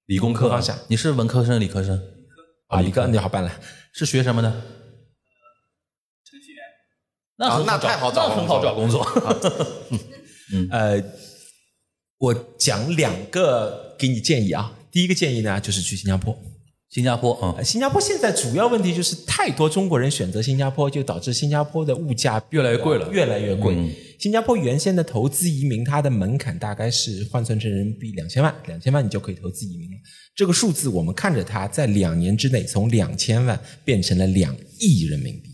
[0.07, 0.79] 理工科方向。
[0.89, 2.01] 你是文科生理科生？
[2.69, 3.53] 啊，理科你好办了，
[3.93, 4.51] 是学什么的？
[6.25, 6.63] 程序员。
[7.37, 9.05] 那那太好找，那很好找工作。
[10.53, 11.03] 嗯，呃，
[12.19, 14.77] 我讲两个给你建议啊。
[14.91, 16.37] 第一个建议呢，就是去新加坡。
[16.91, 23.77] 新加坡，嗯，新加坡现在主要问题就是太多中国人选择新加坡，就导致新加坡的物价越来越贵了，越来越贵。
[24.19, 29.97] 新加坡原先的投资移民，它的门槛大概是换算成人民币两千万，两千万你就可以投资移民了。
[30.35, 35.50] 这个数字我们看着它在两年之内从两千万变成了两亿人民币。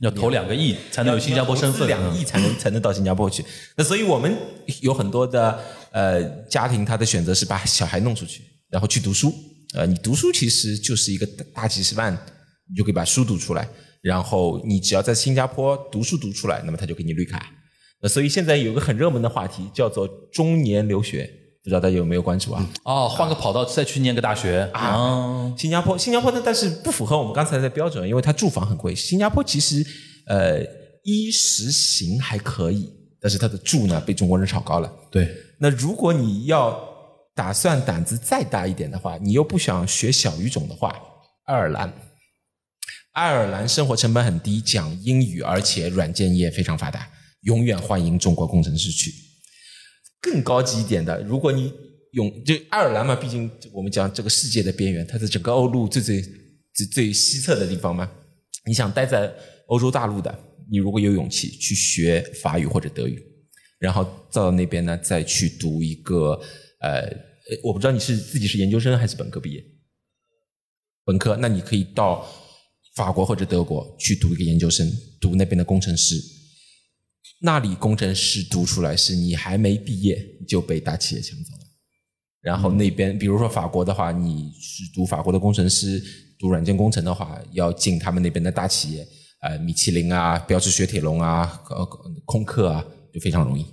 [0.00, 3.44] 要投两个亿才能有新加坡身份，两亿才能才能到新加坡去。
[3.76, 4.36] 那所以我们
[4.82, 5.58] 有很多的
[5.92, 9.32] 呃家庭，他的选择是把小孩弄出去，然后去读书。
[9.74, 12.12] 呃，你读书其实就是一个大几十万，
[12.68, 13.68] 你就可以把书读出来。
[14.02, 17.50] 然后你只要在新加坡读书读出来，那么他就给你绿卡。
[18.02, 21.30] 那所以现在有个很热门的话题叫做中年留学，
[21.64, 22.70] 不知道大家有没有关注啊？
[22.84, 28.94] 哦，换个跑道再去念个大学啊，新加坡，新加坡呢，但是不符合我们刚才的标准，因为它住房很贵。
[28.94, 29.82] 新加坡其实
[30.26, 30.60] 呃
[31.04, 34.92] 衣食行还可以，但是它的住呢被中国人炒高了。
[35.10, 35.26] 对，
[35.58, 36.78] 那如果你要
[37.34, 40.94] 打算胆子再大一点的话，你又不想学小语种的话，
[41.46, 41.90] 爱尔兰，
[43.14, 47.08] 爱尔兰生活成本很低，讲英语，而且软件业非常发达，
[47.44, 49.10] 永远欢迎中国工程师去。
[50.24, 51.70] 更高级一点的，如果你
[52.12, 56.22] 永就爱尔兰嘛，毕竟我们讲这个世界的边缘，它是整个欧陆最最
[56.72, 58.10] 最最西侧的地方嘛。
[58.64, 59.30] 你想待在
[59.66, 60.34] 欧洲大陆的，
[60.70, 63.22] 你如果有勇气去学法语或者德语，
[63.78, 66.40] 然后到那边呢再去读一个，
[66.80, 67.06] 呃
[67.62, 69.62] 我不知道你是自己是研究生还是本科毕业，
[71.04, 72.26] 本科，那你可以到
[72.96, 76.16] 法国或者德国去读一个研究生，读那边的工程师。
[77.44, 80.18] 那里工程师读出来是你还没毕业
[80.48, 81.60] 就被大企业抢走了。
[82.40, 86.02] 然后那边，比如说法国的话，你是读法国的工程师，
[86.38, 89.06] 读软件工程的话，要进他们那边的大企业，
[89.42, 91.84] 呃，米其林啊，标致雪铁龙啊，呃，
[92.24, 92.82] 空客啊，
[93.12, 93.66] 就非常容易。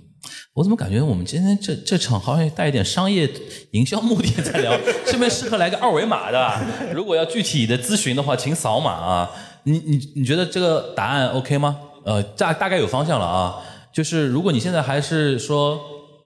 [0.52, 3.26] 我怎么感觉我们今天这这场好像带一点商业
[3.70, 6.92] 营销目的在聊，这边适合来个二维码的。
[6.92, 9.30] 如果要具体的咨询的话，请扫码啊。
[9.64, 11.78] 你你你觉得这个答案 OK 吗？
[12.04, 13.56] 呃，大大概有方向了啊。
[13.92, 15.78] 就是如果你现在还是说，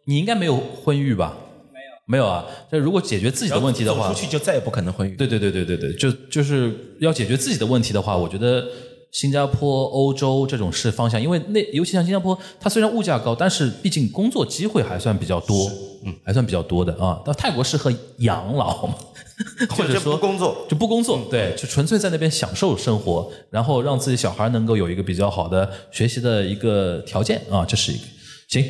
[0.05, 1.37] 你应该没有婚育吧？
[1.73, 2.45] 没有，没有啊。
[2.71, 5.17] 这如果解决自己的问题的话，走出去就再也不可能婚育。
[5.17, 8.65] 对对对对对对，就就是要解决自己的问题的话，我觉得
[9.11, 15.69] 新加坡、欧洲这种是方向，因为那尤其像新加坡，它虽然物价高，但是毕竟工作机会还算比较多，
[16.05, 17.21] 嗯，还算比较多的啊。
[17.25, 18.95] 到泰国适合养老嘛，
[19.71, 28.05] 或者就说不工作就不工作，对，就纯粹在那边享受生活，然后让自己小孩能够有一个比较好的学习的一个条件啊，这是一个
[28.49, 28.65] 行。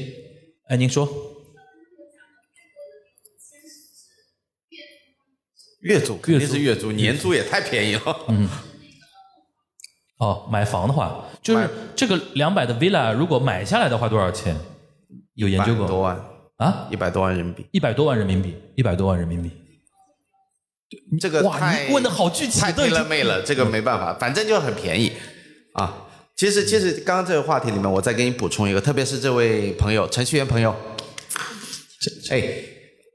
[0.68, 1.08] 哎，您说，
[5.82, 8.16] 月租肯定是月租，年租也太便宜了。
[8.28, 8.48] 嗯
[10.18, 14.56] 哦，买房的话，就是这个两百的 villa，如果买下来的话多少钱？
[15.34, 16.18] 有研究过多万，
[16.56, 16.88] 啊？
[16.90, 19.50] 一百多万人民币，一百多万人民币，一百多万人民币。
[21.20, 25.12] 这个哇你问的好具体太了妹了，这个没办法，反正就很便宜
[25.72, 26.02] 啊。
[26.36, 30.76] 其实，其实刚刚这个话题里面，我再给你补充一个，特别是这位朋友，程序员朋友，
[32.30, 32.46] 哎，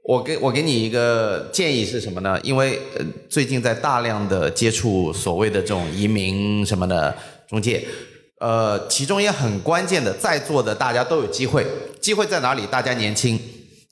[0.04, 2.36] 我给我给你一个建议是什么呢？
[2.42, 7.16] 因为呃，最近在大量的接触所谓的这种移民什么的
[7.48, 7.86] 中介，
[8.40, 11.64] 呃，其中也很关键的，在座的大家都有机会，
[12.00, 12.66] 机会在哪里？
[12.66, 13.38] 大家年轻，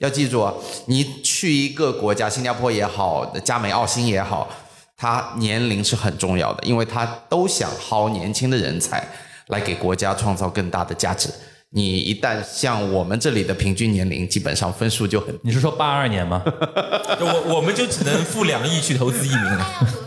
[0.00, 0.52] 要记住啊，
[0.86, 4.48] 你去一个国家，新加坡也好，加美澳新也好，
[4.96, 9.06] 它年龄是很重要的，因为它都想薅年轻的人才
[9.48, 11.28] 来给国家创造更大的价值。
[11.72, 16.42] 你一旦像我们这里的平均年龄，基本上分数就很你是说八二年吗？
[17.20, 19.66] 我我们就只能付两亿去投资移民了。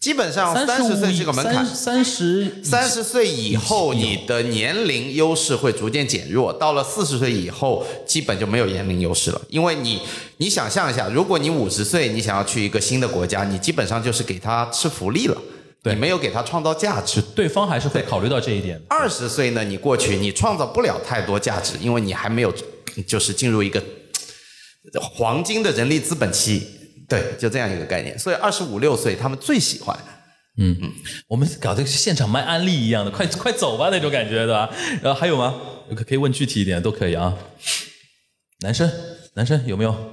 [0.00, 1.66] 基本上三三十岁五是个门槛。
[1.66, 6.50] 三十三十岁以后，你的年龄优势会逐渐减弱。
[6.50, 9.40] 到了四十岁以后，基本就没有年龄优势了。
[9.50, 10.00] 因为你，
[10.38, 15.36] 你想象一下，如果你五十岁，你想要去一个新的国家，你基本上就是给他吃福利了，
[15.82, 17.20] 对你没有给他创造价值。
[17.20, 18.80] 对方还是会考虑到这一点。
[18.88, 22.50] 二十岁呢，你过去你创造不了太多价值，因为你还没有
[23.06, 23.78] 就是进入一个
[24.94, 26.66] 呃黄金的人力资本期，
[27.10, 28.18] 对，就这样一个概念。
[28.18, 29.94] 所以二十五六岁他们最喜欢。
[30.58, 30.92] 嗯嗯
[31.28, 34.70] 我们搞这个现场卖安利一样的，快快走吧那种感觉，对吧？
[35.02, 35.60] 然后还有吗？
[35.96, 37.36] 可可以问具体一点，都可以啊。
[38.60, 38.90] 男生，
[39.34, 40.12] 男生有没有？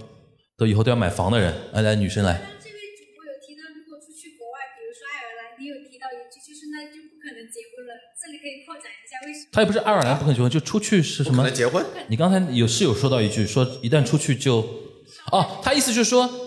[0.57, 2.33] 都以后都要买房的人，来来，女生来。
[2.63, 7.93] 这位主播有提到，如果出去国外，比如说爱尔兰，你有提到一句，就是那就不可能结婚了。
[8.17, 9.49] 这里可以扩展一下，为什么？
[9.51, 11.53] 他也不是爱尔兰不可能结婚，就出去是什么可能？
[11.53, 14.61] 结婚，你刚才有室友说到一句，说一旦出去就，
[15.31, 16.46] 哦，他意思就是说，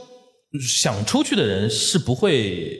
[0.58, 2.76] 想出去的人是不会，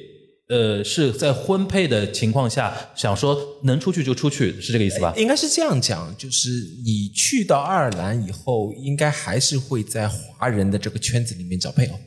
[0.48, 5.14] 呃，是在婚配的情况下想说能出去就出去，是这个意思吧？
[5.16, 6.50] 应该是这样讲，就是
[6.84, 11.98] 你去到爱尔兰以后，应该还是会在华人的这个圈子里面找配偶，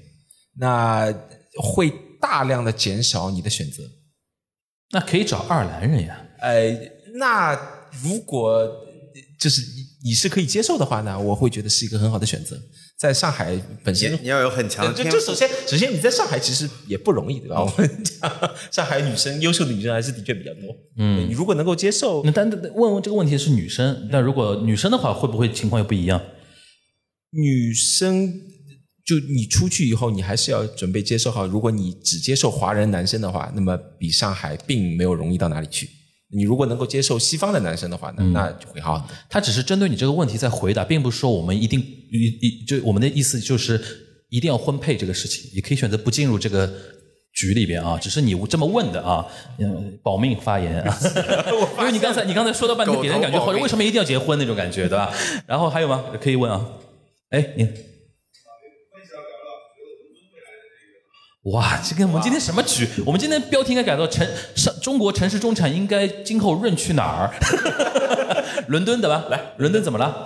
[0.57, 1.13] 那
[1.61, 3.83] 会大量的减少你的选择。
[4.91, 6.25] 那可以找爱尔兰人呀。
[6.41, 6.69] 呃，
[7.15, 7.53] 那
[8.03, 8.69] 如果
[9.39, 12.59] 就是你你是可以接受的话呢，我会觉得是一个很好的选择。
[13.03, 15.35] 在上海本身你你要有很强的天赋就就首。
[15.35, 17.61] 先，首先你在上海其实也不容易，对吧？
[17.61, 18.31] 我们讲
[18.71, 20.73] 上海女生优秀的女生还是的确比较多。
[20.95, 26.21] 嗯，你如果能够接受那但但问问这个问题是女生，那如果女生的话，会不会情况又不一样？
[27.31, 28.31] 女生，
[29.05, 31.45] 就你出去以后，你还是要准备接受好。
[31.45, 35.89] 如果你只接受华人男生的话，那么比上海并没有容易到哪里去。
[36.33, 39.07] 你如果能够接受西方的男生的话，那、那就会好。
[39.29, 43.79] 他只是针对你这个问题在回答，并不是说我们一定一一就我们的意思就是
[44.29, 46.71] 一定要婚配这个事情，也可以选择不进入这个
[47.33, 49.25] 局里边啊，只是你这么问的啊，
[49.59, 50.97] 嗯，保命发言啊，
[51.79, 55.13] 因为你刚才你刚才说到半天，给人感觉好像为什么一定要结婚那种感觉，对吧？
[55.45, 56.03] 然后还有吗？
[56.19, 56.65] 可以问啊，
[57.29, 57.67] 哎，您。
[61.43, 62.87] 哇，这跟我们今天什么局？
[63.05, 64.25] 我们今天标题应该改到城
[64.55, 67.29] 上中国城市中产应该今后润去哪儿？
[68.69, 69.25] 伦敦的吧？
[69.29, 70.25] 来，伦敦怎么了？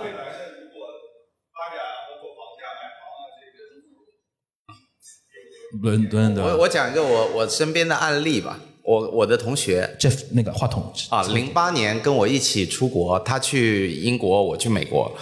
[5.82, 15.12] 伦敦的我我讲一个我我身边的案例吧，我我的同学 Jeff 那个话筒啊，零八年跟我一起出国，他去英国，我去美国。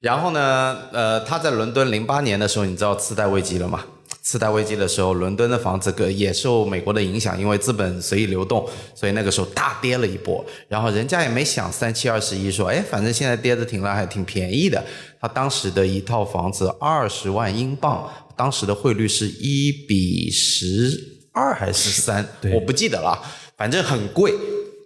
[0.00, 3.84] 然后呢，呃，他在伦敦零八年的时候，你知道次贷危机了吗？
[4.22, 8.64] 次贷危机的时候，伦敦的房子个也受美国的影响，因为资本随意流动，
[8.94, 10.44] 所以那个时候大跌了一波。
[10.68, 14.82] 然后人家也没想三七二十一，说，哎，反正现在跌的挺烂，还挺便宜的。
[15.20, 20.98] 他当时的一套房子二十万英镑，当时的汇率是一比十
[21.32, 23.20] 二还是三，我不记得了，
[23.56, 24.32] 反正很贵。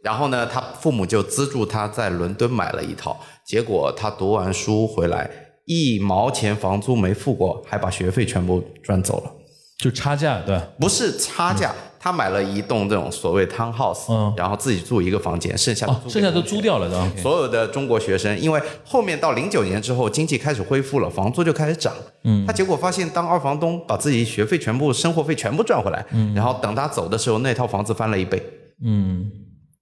[0.03, 5.29] 然后呢，他父母就资助他在伦敦买了一套，结果他读完书回来，
[5.67, 9.31] 一毛钱房租没付过，还把学费全部赚走了。
[9.79, 10.59] 就差价，对？
[10.81, 17.17] 不是差价，他买了一栋这种所谓 townhouse，、嗯然后自己住一个房间，剩下的哦，剩下都租掉了的。
[17.17, 21.93] 所有的中国学生，因为后面到零九年之后，经济开始恢复了，房租就开始涨。
[22.25, 28.43] 嗯，他结果发现当二房东把自己学费全部、生活费全部赚回来，嗯，然后等他走的时候，那套房子翻了一倍。
[28.83, 29.31] 嗯，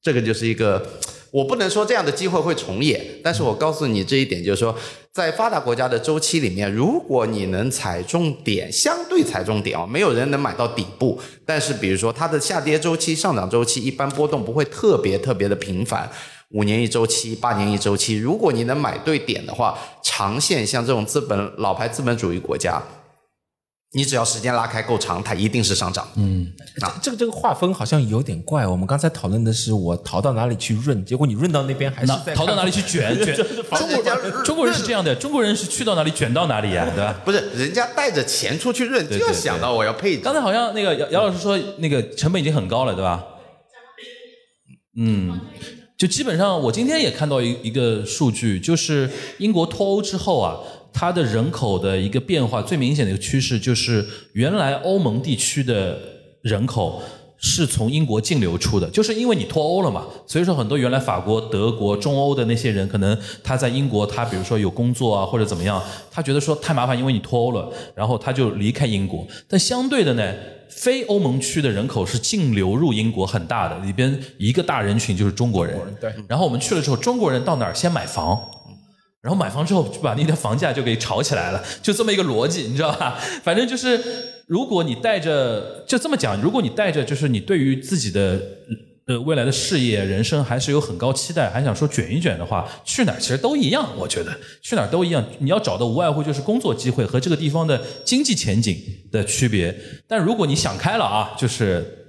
[0.03, 0.85] 这个就是一个，
[1.35, 4.73] 我不能说这样的机会会重演，但是我告诉你这一点，就是说，
[5.13, 16.09] 在发达国家的周期里面，如果你能踩中点，相对踩中点哦，没有人能买到底部，但是比如说它的下跌周期、上涨周期一般波动不会特别特别的频繁。
[16.51, 22.81] 五年一周期，八年一周期，如果你能买对点的话，长线像这种资本老牌资本主义国家，
[23.97, 26.07] 你只要时间拉开够长，它一定是上涨。
[26.17, 28.67] 嗯，啊，这个这个划分好像有点怪。
[28.67, 33.37] 我们刚才讨论的是我逃到哪里去润，结果你润到那边还是在逃到哪里去卷卷？
[33.71, 37.21] 中国中国人是这样的，中国人是去到哪里卷到哪里呀，对吧？
[37.25, 40.23] 不是，人家带着钱出去润，就要想到我要配置。
[40.23, 43.25] 刚才好像那个姚姚老师说，那个成本已经很高了，对吧？
[44.97, 45.41] 嗯，
[45.97, 50.59] 就基本上我今天也看到一一个数据，就是英国脱欧之后啊，
[50.95, 55.99] 它的人口的一个变化最明显的一个趋势就是，原来欧盟地区的
[56.41, 57.03] 人口。
[57.47, 69.27] 是从英国净流出的，就是因为你脱欧了嘛，所以说很多原来法国、德国、中欧的那些人，可能他在英国，他比如说有工作啊或者怎么样，他觉得说太麻烦，因为你脱欧了，然后他就离开英国。
[69.47, 70.35] 但相对的呢，
[70.71, 75.77] 非欧盟区的人口是净流入英国很大的，里边一个大人群就是中国人。
[76.01, 78.41] 对，然后我们去了之后，中国人到哪儿先买房，
[79.25, 83.19] 然后买房之后就把那个房价就给炒起来了，就这么一个逻辑，你知道吧？
[83.43, 83.99] 反正就是，
[84.47, 88.39] 如果你带着就这么讲，如果你带着就是你对于自己的
[89.07, 95.25] 呃未来的事业、人生还是有很高期待，还想说卷一卷的话，去哪儿其实都一样，我觉得去哪儿都一样。
[95.39, 98.77] 你要找的无外乎就是工作机会和这个地方的经济前景
[99.11, 99.75] 的区别。
[100.07, 102.01] 但如果你想开了啊，就是。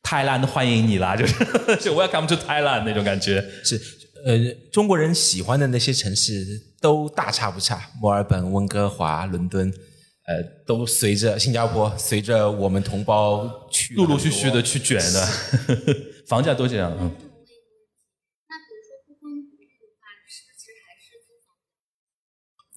[0.00, 1.34] 泰兰欢迎你啦，就是
[1.82, 3.44] 就 Welcome to Thailand 那种感觉。
[3.62, 3.78] 是
[4.24, 6.44] 呃，中国人喜欢的那些城市
[6.80, 9.70] 都大差不差，墨尔本、温哥华、伦敦，
[10.26, 15.26] 呃，都随着新加坡随着我们同胞去陆陆续续的去卷的，
[16.26, 16.90] 房价都这样。
[16.92, 17.14] 嗯，那比
[18.74, 19.14] 如说的
[20.00, 21.54] 话，是不是其实还是租房？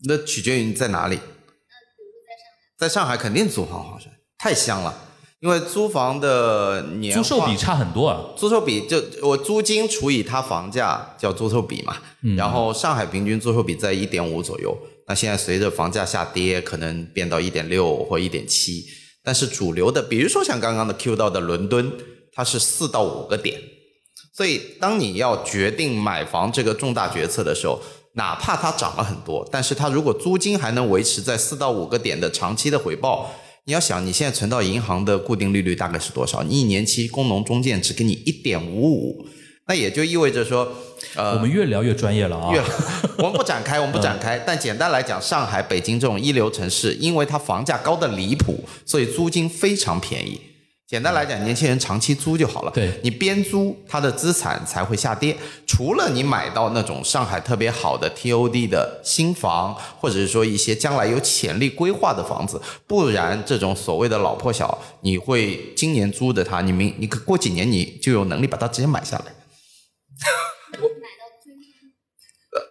[0.07, 1.15] 那取决于你在哪里。
[1.15, 1.25] 那比
[1.97, 5.10] 如说在上海，在上海肯定租房好像太香了，
[5.41, 8.21] 因为租房的年租售比差很多啊。
[8.37, 11.97] 租售比就我租金除以它房价叫租售比嘛，
[12.37, 14.77] 然后上海平均租售比在一点五左右，
[15.07, 18.85] 那现在随着房价下跌，可能变到一点六或一点七，
[19.23, 21.91] 但是主流的，比如说像刚刚的 Q 到的伦敦，
[22.31, 23.59] 它是四到五个点，
[24.35, 27.81] 所以当你要决定买房这个重大决策的时候，
[28.13, 33.31] 哪怕它涨了很多，但是它如果租金还能维持在四到五个点的长期的回报，
[33.65, 36.41] 你要想你现在存到银行的固定利率大概是多少？
[36.41, 39.27] 你一年期工农中建只给你一点五五，
[39.67, 40.67] 那也就意味着说，
[41.15, 42.51] 呃，我们越聊越专业了啊。
[42.51, 42.59] 越，
[43.17, 44.39] 我们不展开，我们不展开。
[44.39, 50.41] 但简单来讲，上海、北京这种一流城市，因为它房价高的离谱，所以租金非常便宜。
[50.91, 52.71] 简单来讲，年轻人长期租就好了。
[52.71, 55.33] 对你边租，他的资产才会下跌。
[55.65, 69.25] 除了你买到那种上海特别好的 TOD 的新房，或者是说一些将来有潜力规划的房子，不然这种所谓的老破小，你会今年租的它，你明你过几年你就有能力把它直接买下来。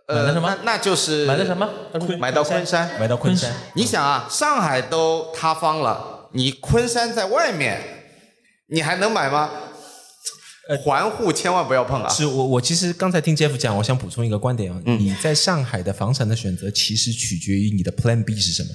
[0.09, 1.67] 呃，买的什么那那就是买的什么？
[2.19, 3.01] 买到昆山。
[3.01, 8.00] 买到昆山，你想啊，上海都塌方了，你昆山在外面，
[8.71, 9.51] 你还能买吗？
[10.85, 12.09] 环户千万不要碰啊！
[12.09, 18.69] 是我我其实刚才听 Jeff 讲，我想补充一个观点啊，嗯你在上海的房产的选择其实取决于你的 Plan B 是什么。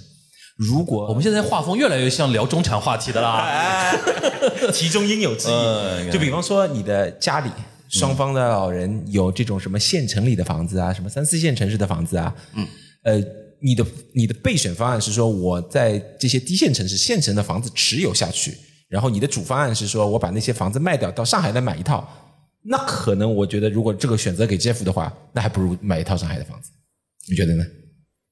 [0.57, 3.43] 如果我们现在画风越来越像聊中产话题的啦。
[3.45, 3.97] 哎，
[4.73, 6.11] 其中应有之嗯义。
[6.11, 7.49] 就比方说，你的家里
[7.87, 12.67] 双方的老人有这种什么县城里的房子啊，什么三四线城市的房子啊，嗯，
[13.03, 13.23] 呃，
[13.61, 18.57] 你的你的备选方案是说我在这些低线城市、县城的房子持有下去，
[18.87, 22.07] 然后你的主方案是说我把那些房子卖掉，到上海来买一套。
[22.67, 26.71] 那可能我觉得，如果这个选择给 Jeff 的话，那还不如买一套上海的房子。
[27.29, 27.63] 你觉得呢？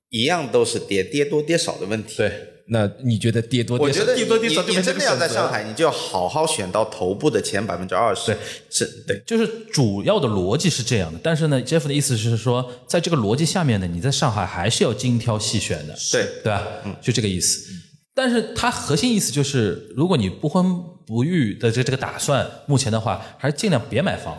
[0.09, 2.17] 一样都是跌，跌多跌少的问题。
[2.17, 2.31] 对，
[2.67, 4.01] 那你觉得跌多跌少？
[4.01, 8.27] 我觉得跌多跌你少就你真的要在上海，你就要好好选到头部的前百分之二十。
[8.31, 8.37] 对，
[8.69, 9.23] 是对。
[9.25, 16.67] 就是主要的逻辑是这样的，但是呢，Jeff 的意思是说，在这个逻辑下面呢，你在上海还是要精挑细选的，对对吧？
[16.85, 17.71] 嗯，就这个意思。
[18.15, 24.37] 但是它核心意思就是，如果你不婚不育的这这个打算，目前的话，还是尽量别买房。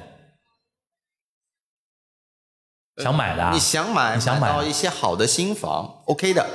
[3.03, 6.47] 想买的啊，你想买，你想买到一些好的新房，OK 的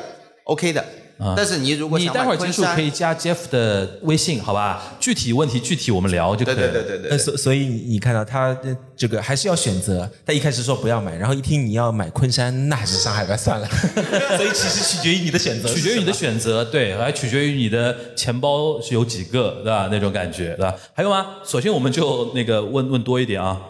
[0.46, 0.86] ，OK 的。
[1.20, 4.96] 啊但是你如果你想待会儿结束可以加 Jeff 的微信，好吧？
[5.02, 6.62] 具体问题具体我们聊就可以了。
[6.62, 13.68] 对对对对对，呃，所所以你你看到他呃这个还是要选择，他一开始说不要买，然后一听你要买昆山，那还是上海吧，算了。
[14.38, 19.90] 所以其实取决于你的选择，取决于你的选择，对，还取决于你的钱包是有几个，对吧？
[19.92, 20.74] 那种感觉，对吧？
[20.94, 21.36] 还有吗？
[21.44, 23.62] 索性我们就那个问问多一点啊，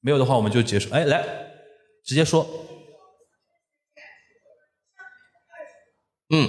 [0.00, 0.90] 没有的话我们就结束。
[0.90, 1.24] 哎，来，
[2.04, 2.44] 直接说。
[6.32, 6.48] 嗯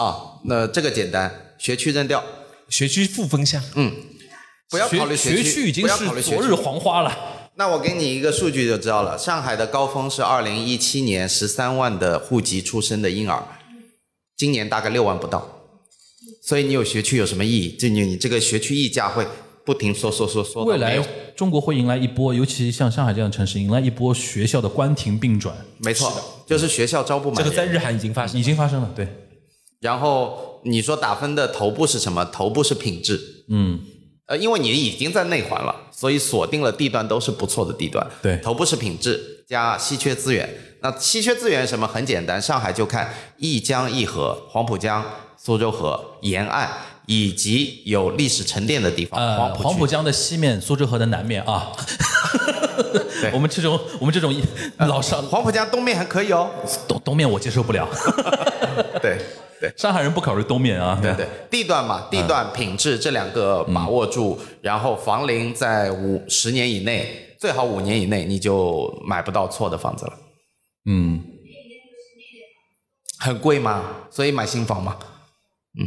[0.00, 2.24] 啊，那这个简单，学区扔掉，
[2.68, 3.62] 学区负分项。
[3.74, 3.92] 嗯，
[4.70, 7.14] 不要考虑学区，区已经不要考虑学区是昨日黄花了。
[7.56, 13.42] 那我给你一个数据就知道了，上海的高峰是二零一七年十三万的户籍出生的婴儿，
[14.34, 15.46] 今年大概六万不到，
[16.42, 17.76] 所以你有学区有什么意义？
[17.76, 19.26] 就你你这个学区溢价会
[19.66, 20.98] 不停缩缩缩缩未来，
[21.36, 26.10] 中国会迎来一波，尤其像上海这样的城市，迎来一波学校的关停并转，没错，
[26.46, 27.36] 就是学校招不满。
[27.36, 28.90] 这个在日韩已经发生已，经发生了。
[28.96, 29.06] 对，
[29.80, 32.24] 然后你说打分的头部是什么？
[32.26, 33.18] 头部是品质，
[33.48, 33.80] 嗯，
[34.26, 38.06] 呃，因为你已经在内环了，所以锁定了地段都是不错的地段。
[38.22, 40.48] 对头部是品质加稀缺资源。
[40.82, 41.86] 那稀缺资源什么？
[41.86, 45.04] 很简单，上海就看一江一河、黄浦江、
[45.36, 46.70] 苏州河沿岸
[47.06, 49.18] 以及有历史沉淀的地方。
[49.18, 51.72] 呃，黄浦江的西面，苏州河的南面啊。
[53.20, 54.34] 对我们这种我们这种
[54.78, 56.50] 老上黄浦江东面还可以哦。
[56.88, 57.86] 东东面我接受不了，
[59.02, 59.18] 对
[59.60, 59.72] 对。
[59.76, 60.98] 上海人不考虑东面啊。
[61.00, 70.12] 对对，地段嘛，地段、品质这两个把握住，然后房龄在五十年以内，最好五年以内，你就买不到错的房子了。
[70.86, 71.22] 嗯，
[73.18, 74.06] 很贵吗？
[74.10, 74.96] 所以买新房嘛。
[75.78, 75.86] 嗯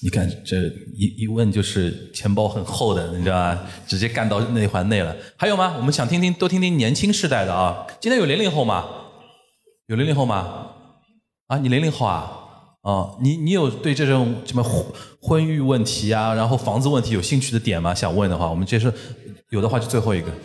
[0.00, 0.56] 你看这
[0.94, 3.66] 一一问就是钱包很厚的，你知道吧？
[3.84, 5.16] 直接干到内环内了。
[5.36, 5.74] 还有吗？
[5.76, 7.84] 我们想听听，多听听年轻世代的啊。
[7.98, 8.86] 今天有零零后吗？
[9.86, 10.68] 有零零后吗？
[11.48, 12.47] 啊，你零零后啊？
[12.82, 14.84] 哦，你你有对这种什么婚
[15.20, 17.94] 婚育问题啊，然后房子问题有兴趣的点吗？
[17.94, 18.92] 想问的话，我们接着，
[19.50, 20.26] 有的话就最后一个。
[20.28, 20.40] 就说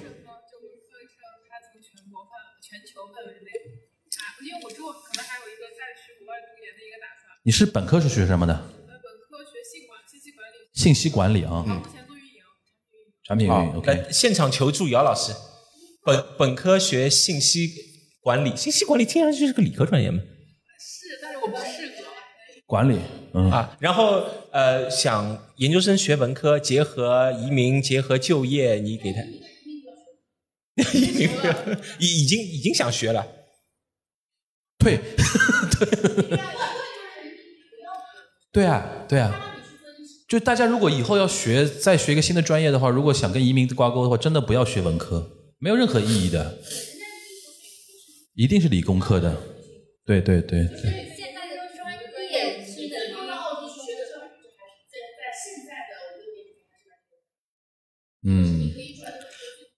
[1.47, 3.49] 它从全国范全球范围内
[4.17, 7.37] 啊，因为我之后可能还有一个再去国外读研的一个打算。
[7.43, 8.53] 你是本科是学什么的？
[8.53, 8.59] 呃，
[8.99, 12.41] 本科学信管信息管理，信息管理啊，目前做运营。
[13.23, 13.69] 产品运营。
[13.69, 15.31] 来 OK，现场求助姚老师，
[16.03, 17.69] 本本科学信息
[18.21, 20.19] 管理，信息管理听上去是个理科专业嘛？
[22.65, 22.97] 管理，
[23.33, 29.21] 嗯，啊，然后呃，想研究生学文科，结合移民，结合就业，你给他
[30.93, 31.29] 移民
[31.99, 33.27] 已已经已经想学了，
[34.79, 34.97] 对，
[35.71, 36.39] 对，
[38.51, 39.49] 对啊，对啊。
[40.27, 45.29] 就大家如果以后要学再学一个新的专业的话，如果想跟移民挂钩的话，真的不要学文科，
[45.59, 46.57] 没有任何意义的，
[48.33, 49.35] 一定是理工科的。
[50.05, 50.75] 对对对对，
[51.15, 51.93] 现在的专
[52.31, 52.95] 业是的，
[58.23, 58.92] 嗯。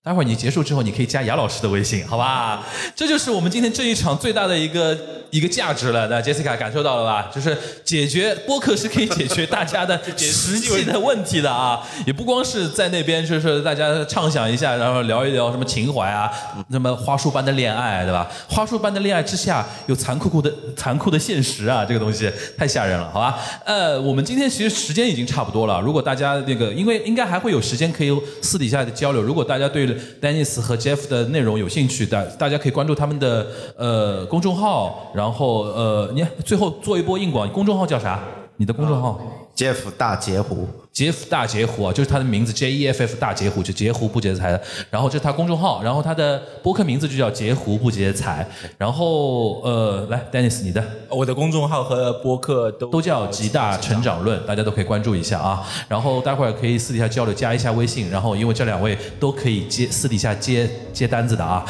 [0.05, 2.63] 待会儿你结束之后，你可以加雅老师的微信，好吧？
[2.95, 4.95] 这就是我们今天这一场最大的一个
[5.31, 6.07] 一个价值了。
[6.07, 7.31] 那 Jessica 感受到了吧？
[7.33, 16.31] 就是解决播客是可以解决大家的实际的问题的啊，也不光是在那边就是大家畅想一下，然后聊一聊什么情怀啊，
[16.69, 18.29] 什么花束般的恋爱，对吧？
[18.47, 23.39] 花束般的恋爱之下有残酷酷的残酷的现实啊，这个东西太吓人了，好吧？
[23.65, 33.47] 呃，我们今天其实时间已经差不多了，如果大家那个，因为应该还会有时间可以私底下的交流，如果大家对丹尼斯和 Jeff 的内容有兴趣的，大家可以关注他们的
[33.77, 38.23] 呃公众号，然后呃，你最后做一波硬广，公众号叫啥？
[38.57, 39.19] 你的公众号
[39.55, 44.61] ？Jeff 大截胡，杰夫大截胡啊，就是他的名字 J E F F 大截胡，就截胡不截财的。
[44.89, 48.47] 然后这是他公众号，然后他的播客名字就叫截胡不截财。
[48.77, 55.67] 然后呃，来，Dennis 你的我的公众号和播客都都叫极大成长论，大家都可以关注一下啊。
[55.89, 58.09] 然后待会儿可以私底下交流，加一下微信。
[58.09, 61.65] 然后因为这两位都可以接私底下接接单子的啊。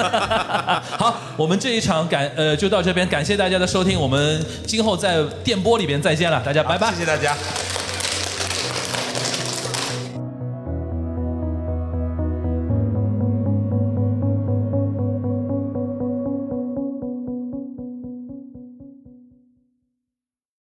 [0.96, 6.90] 好，我们这一场感呃就到这边，感谢大家的收听，我们今后在电波里边再见了，大家拜拜。
[6.92, 7.36] 谢谢大家。